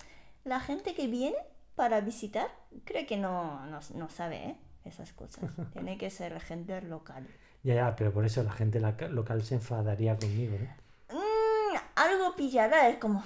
la 0.45 0.61
gente 0.61 0.95
que 0.95 1.07
viene 1.07 1.37
para 1.75 2.01
visitar, 2.01 2.49
creo 2.85 3.07
que 3.07 3.17
no, 3.17 3.65
no, 3.67 3.81
no 3.95 4.09
sabe 4.11 4.37
¿eh? 4.37 4.57
esas 4.85 5.13
cosas. 5.13 5.45
Tiene 5.73 5.97
que 5.97 6.11
ser 6.11 6.39
gente 6.41 6.81
local. 6.83 7.27
Ya, 7.63 7.75
ya, 7.75 7.97
pero 7.97 8.13
por 8.13 8.25
eso 8.25 8.43
la 8.43 8.53
gente 8.53 8.81
local 8.81 9.43
se 9.43 9.55
enfadaría 9.55 10.17
conmigo, 10.17 10.57
¿no? 10.59 11.19
Mm, 11.19 11.77
algo 11.95 12.37
pillará, 12.37 12.89
es 12.89 12.99
como 12.99 13.23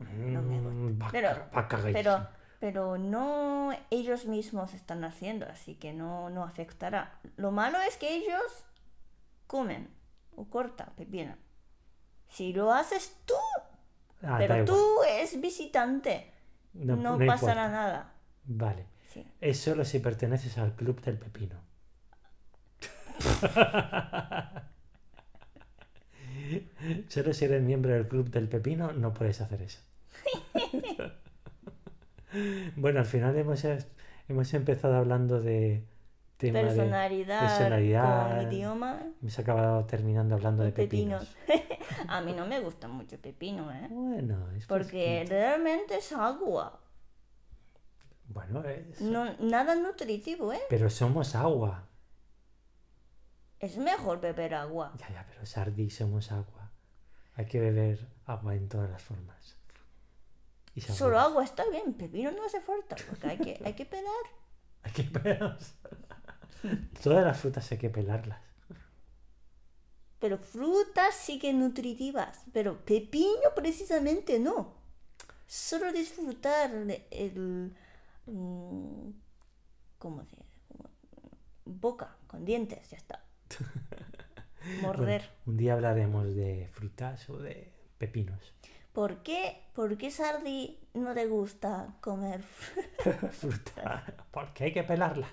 no, 0.00 0.42
no 0.42 0.42
me 0.42 0.60
gusta. 0.60 1.06
Mm, 1.06 1.10
Pero, 1.10 1.46
pero, 1.92 2.28
pero 2.58 2.98
no 2.98 3.70
ellos 3.90 4.26
mismos 4.26 4.74
están 4.74 5.04
haciendo, 5.04 5.46
así 5.46 5.74
que 5.76 5.92
no, 5.92 6.30
no 6.30 6.44
afectará. 6.44 7.18
Lo 7.36 7.50
malo 7.50 7.78
es 7.80 7.96
que 7.96 8.14
ellos 8.14 8.64
comen 9.46 9.88
o 10.34 10.48
cortan 10.48 10.92
pepino. 10.96 11.36
Si 12.28 12.52
lo 12.52 12.72
haces 12.72 13.16
tú, 13.26 13.34
Ah, 14.22 14.36
pero 14.38 14.64
tú 14.64 14.76
es 15.08 15.40
visitante, 15.40 16.32
No, 16.74 16.96
no, 16.96 17.16
no 17.18 17.26
pasará 17.26 17.66
importa. 17.66 17.68
nada. 17.68 18.12
Vale. 18.44 18.86
Sí. 19.08 19.26
Es 19.40 19.60
solo 19.60 19.84
si 19.84 19.98
perteneces 20.00 20.58
al 20.58 20.74
club 20.74 21.00
del 21.02 21.18
pepino. 21.18 21.60
solo 27.08 27.32
si 27.32 27.44
eres 27.44 27.62
miembro 27.62 27.92
del 27.92 28.08
club 28.08 28.30
del 28.30 28.48
pepino 28.48 28.92
no 28.92 29.12
puedes 29.14 29.40
hacer 29.40 29.62
eso. 29.62 29.80
bueno, 32.76 33.00
al 33.00 33.06
final 33.06 33.36
hemos, 33.36 33.64
hemos 34.28 34.54
empezado 34.54 34.96
hablando 34.96 35.40
de 35.40 35.84
tema 36.36 36.58
de- 36.60 36.64
Personalidad, 36.66 37.40
personalidad. 37.40 38.36
con 38.40 38.52
idioma, 38.52 39.02
hemos 39.22 39.38
acabado 39.38 39.84
terminando 39.86 40.34
hablando 40.34 40.62
de 40.64 40.72
pepinos. 40.72 41.24
pepinos. 41.46 41.66
A 42.08 42.20
mí 42.20 42.32
no 42.34 42.46
me 42.46 42.60
gusta 42.60 42.88
mucho 42.88 43.18
pepino, 43.20 43.72
¿eh? 43.72 43.88
Bueno, 43.90 44.50
es 44.52 44.66
Porque 44.66 45.24
realmente 45.28 45.96
es 45.96 46.12
agua. 46.12 46.80
Bueno, 48.28 48.62
es- 48.64 49.00
No, 49.00 49.32
nada 49.40 49.74
nutritivo, 49.76 50.52
¿eh? 50.52 50.60
pero 50.68 50.90
somos 50.90 51.34
agua. 51.34 51.88
Es 53.58 53.78
mejor 53.78 54.20
beber 54.20 54.54
agua. 54.54 54.92
Ya, 54.98 55.08
ya, 55.08 55.26
pero 55.28 55.46
Sardi 55.46 55.88
somos 55.90 56.30
agua. 56.30 56.70
Hay 57.34 57.46
que 57.46 57.58
beber 57.60 58.06
agua 58.26 58.54
en 58.54 58.68
todas 58.68 58.90
las 58.90 59.02
formas. 59.02 59.55
Y. 60.76 60.82
Solo 60.82 61.18
agua 61.18 61.42
está 61.42 61.68
bien, 61.70 61.94
pepino 61.94 62.30
no 62.30 62.44
hace 62.44 62.60
falta, 62.60 62.94
porque 63.08 63.26
hay 63.26 63.38
que, 63.38 63.60
hay 63.64 63.72
que 63.72 63.86
pelar. 63.86 64.12
Hay 64.84 64.92
que 64.92 65.02
pelarlas. 65.02 65.74
Todas 67.02 67.24
las 67.24 67.40
frutas 67.40 67.72
hay 67.72 67.78
que 67.78 67.90
pelarlas. 67.90 68.38
Pero 70.20 70.38
frutas 70.38 71.12
sí 71.12 71.40
que 71.40 71.52
nutritivas, 71.52 72.44
pero 72.52 72.84
pepino 72.84 73.50
precisamente 73.56 74.38
no. 74.38 74.74
Solo 75.48 75.92
disfrutar 75.92 76.70
de 76.86 77.06
el... 77.10 77.76
mm, 78.26 79.10
¿Cómo 79.98 80.24
se 80.24 80.36
dice? 80.36 80.90
Boca, 81.64 82.16
con 82.28 82.44
dientes, 82.44 82.90
ya 82.90 82.96
está. 82.96 83.24
Morder. 84.82 85.22
Bueno, 85.22 85.34
un 85.46 85.56
día 85.56 85.72
hablaremos 85.74 86.34
de 86.34 86.68
frutas 86.72 87.28
o 87.28 87.38
de 87.38 87.72
pepinos. 87.98 88.54
¿Por 88.96 89.22
qué? 89.22 89.60
¿Por 89.74 89.98
qué 89.98 90.10
Sardi 90.10 90.78
no 90.94 91.12
te 91.12 91.26
gusta 91.26 91.98
comer 92.00 92.40
fr- 92.42 93.30
Fruta, 93.40 94.06
porque 94.30 94.64
hay 94.64 94.72
que 94.72 94.84
pelarla. 94.84 95.28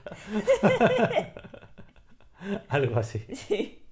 Algo 2.68 3.00
así. 3.00 3.20
Sí. 3.34 3.88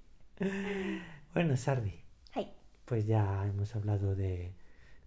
Bueno, 1.32 1.56
Sardi, 1.56 1.98
pues 2.84 3.06
ya 3.06 3.46
hemos 3.46 3.74
hablado 3.74 4.14
de, 4.14 4.54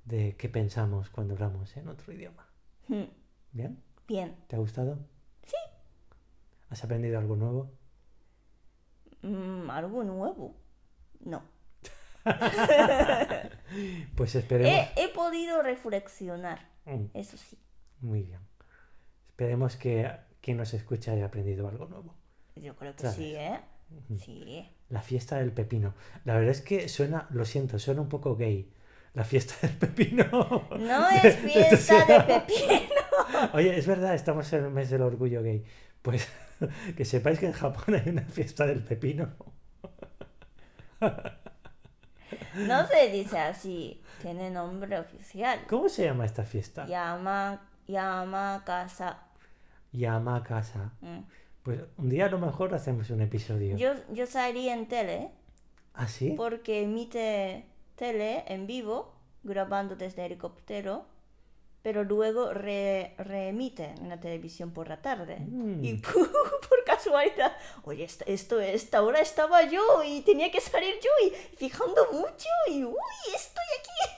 de 0.05 0.35
qué 0.35 0.49
pensamos 0.49 1.11
cuando 1.11 1.35
hablamos 1.35 1.77
en 1.77 1.87
otro 1.87 2.11
idioma. 2.11 2.47
mm, 2.87 3.03
¿Bien? 3.51 3.83
Bien. 4.07 4.35
¿Te 4.47 4.55
ha 4.55 4.59
gustado? 4.59 4.97
Sí. 5.45 5.57
¿Has 6.71 6.83
aprendido 6.83 7.19
algo 7.19 7.35
nuevo? 7.35 7.71
Mm, 9.21 9.69
¿Algo 9.69 10.03
nuevo? 10.03 10.55
No. 11.19 11.43
Pues 14.15 14.35
esperemos. 14.35 14.71
He, 14.95 15.03
he 15.03 15.07
podido 15.09 15.61
reflexionar, 15.61 16.59
Mm, 16.85 17.05
eso 17.13 17.35
sí. 17.37 17.57
Muy 18.01 18.21
bien. 18.23 18.39
Esperemos 19.29 19.75
que 19.75 20.09
quien 20.41 20.57
nos 20.57 20.73
escucha 20.73 21.11
haya 21.13 21.25
aprendido 21.25 21.67
algo 21.67 21.87
nuevo. 21.87 22.15
Yo 22.55 22.75
creo 22.75 22.95
que 22.95 23.01
¿Sabes? 23.01 23.15
sí, 23.17 23.35
¿eh? 23.35 23.59
Sí. 24.17 24.69
La 24.89 25.01
fiesta 25.01 25.37
del 25.37 25.51
pepino. 25.51 25.93
La 26.23 26.35
verdad 26.35 26.51
es 26.51 26.61
que 26.61 26.87
suena, 26.89 27.27
lo 27.31 27.43
siento, 27.45 27.79
suena 27.79 28.01
un 28.01 28.09
poco 28.09 28.35
gay. 28.35 28.71
La 29.13 29.23
fiesta 29.23 29.55
del 29.67 29.77
pepino. 29.77 30.67
No 30.77 31.09
es 31.09 31.35
fiesta 31.39 32.05
de 32.05 32.21
pepino. 32.21 32.95
Oye, 33.53 33.77
es 33.77 33.87
verdad, 33.87 34.13
estamos 34.13 34.51
en 34.53 34.65
el 34.65 34.71
mes 34.71 34.89
del 34.91 35.01
orgullo 35.01 35.41
gay. 35.41 35.63
Pues 36.01 36.27
que 36.95 37.03
sepáis 37.03 37.39
que 37.39 37.47
en 37.47 37.53
Japón 37.53 37.95
hay 37.95 38.09
una 38.09 38.21
fiesta 38.23 38.65
del 38.67 38.83
pepino. 38.83 39.33
No 42.55 42.87
se 42.87 43.09
dice 43.09 43.37
así. 43.37 44.01
Tiene 44.21 44.49
nombre 44.49 44.99
oficial. 44.99 45.59
¿Cómo 45.67 45.89
se 45.89 46.05
llama 46.05 46.25
esta 46.25 46.43
fiesta? 46.43 46.85
Yama, 46.85 47.61
Yamakasa. 47.87 49.19
Yamakasa. 49.91 50.91
Mm. 51.01 51.19
Pues 51.63 51.81
un 51.97 52.09
día 52.09 52.25
a 52.25 52.29
lo 52.29 52.37
mejor 52.37 52.73
hacemos 52.73 53.09
un 53.09 53.21
episodio. 53.21 53.75
Yo, 53.75 53.93
yo 54.13 54.27
salí 54.27 54.69
en 54.69 54.87
tele 54.87 55.31
¿Ah, 55.93 56.07
sí? 56.07 56.33
porque 56.37 56.83
emite 56.83 57.65
tele 57.95 58.43
en 58.47 58.67
vivo, 58.67 59.15
grabando 59.43 59.95
desde 59.95 60.25
helicóptero, 60.25 61.05
pero 61.85 62.03
luego 62.03 62.51
re- 62.51 63.13
reemite 63.19 63.93
en 64.01 64.09
la 64.09 64.19
televisión 64.19 64.71
por 64.71 64.87
la 64.89 65.03
tarde. 65.03 65.37
Mm. 65.39 65.85
Y 65.85 65.93
por 66.67 66.83
casualidad, 66.83 67.55
oye, 67.83 68.03
esta, 68.03 68.25
esto, 68.25 68.59
esta 68.59 69.03
hora 69.03 69.19
estaba 69.19 69.61
yo 69.69 70.01
y 70.03 70.21
tenía 70.21 70.51
que 70.51 70.59
salir 70.61 70.95
yo 70.95 71.11
y 71.27 71.29
fijando 71.57 72.07
mucho 72.11 72.49
y 72.71 72.83
uy, 72.83 72.95
estoy 73.35 73.63
aquí. 73.79 74.15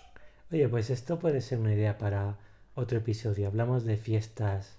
Oye, 0.50 0.70
pues 0.70 0.90
esto 0.90 1.20
puede 1.20 1.42
ser 1.42 1.60
una 1.60 1.74
idea 1.74 1.98
para 1.98 2.38
otro 2.74 3.00
episodio. 3.00 3.48
Hablamos 3.50 3.84
de 3.84 3.98
fiestas 3.98 4.78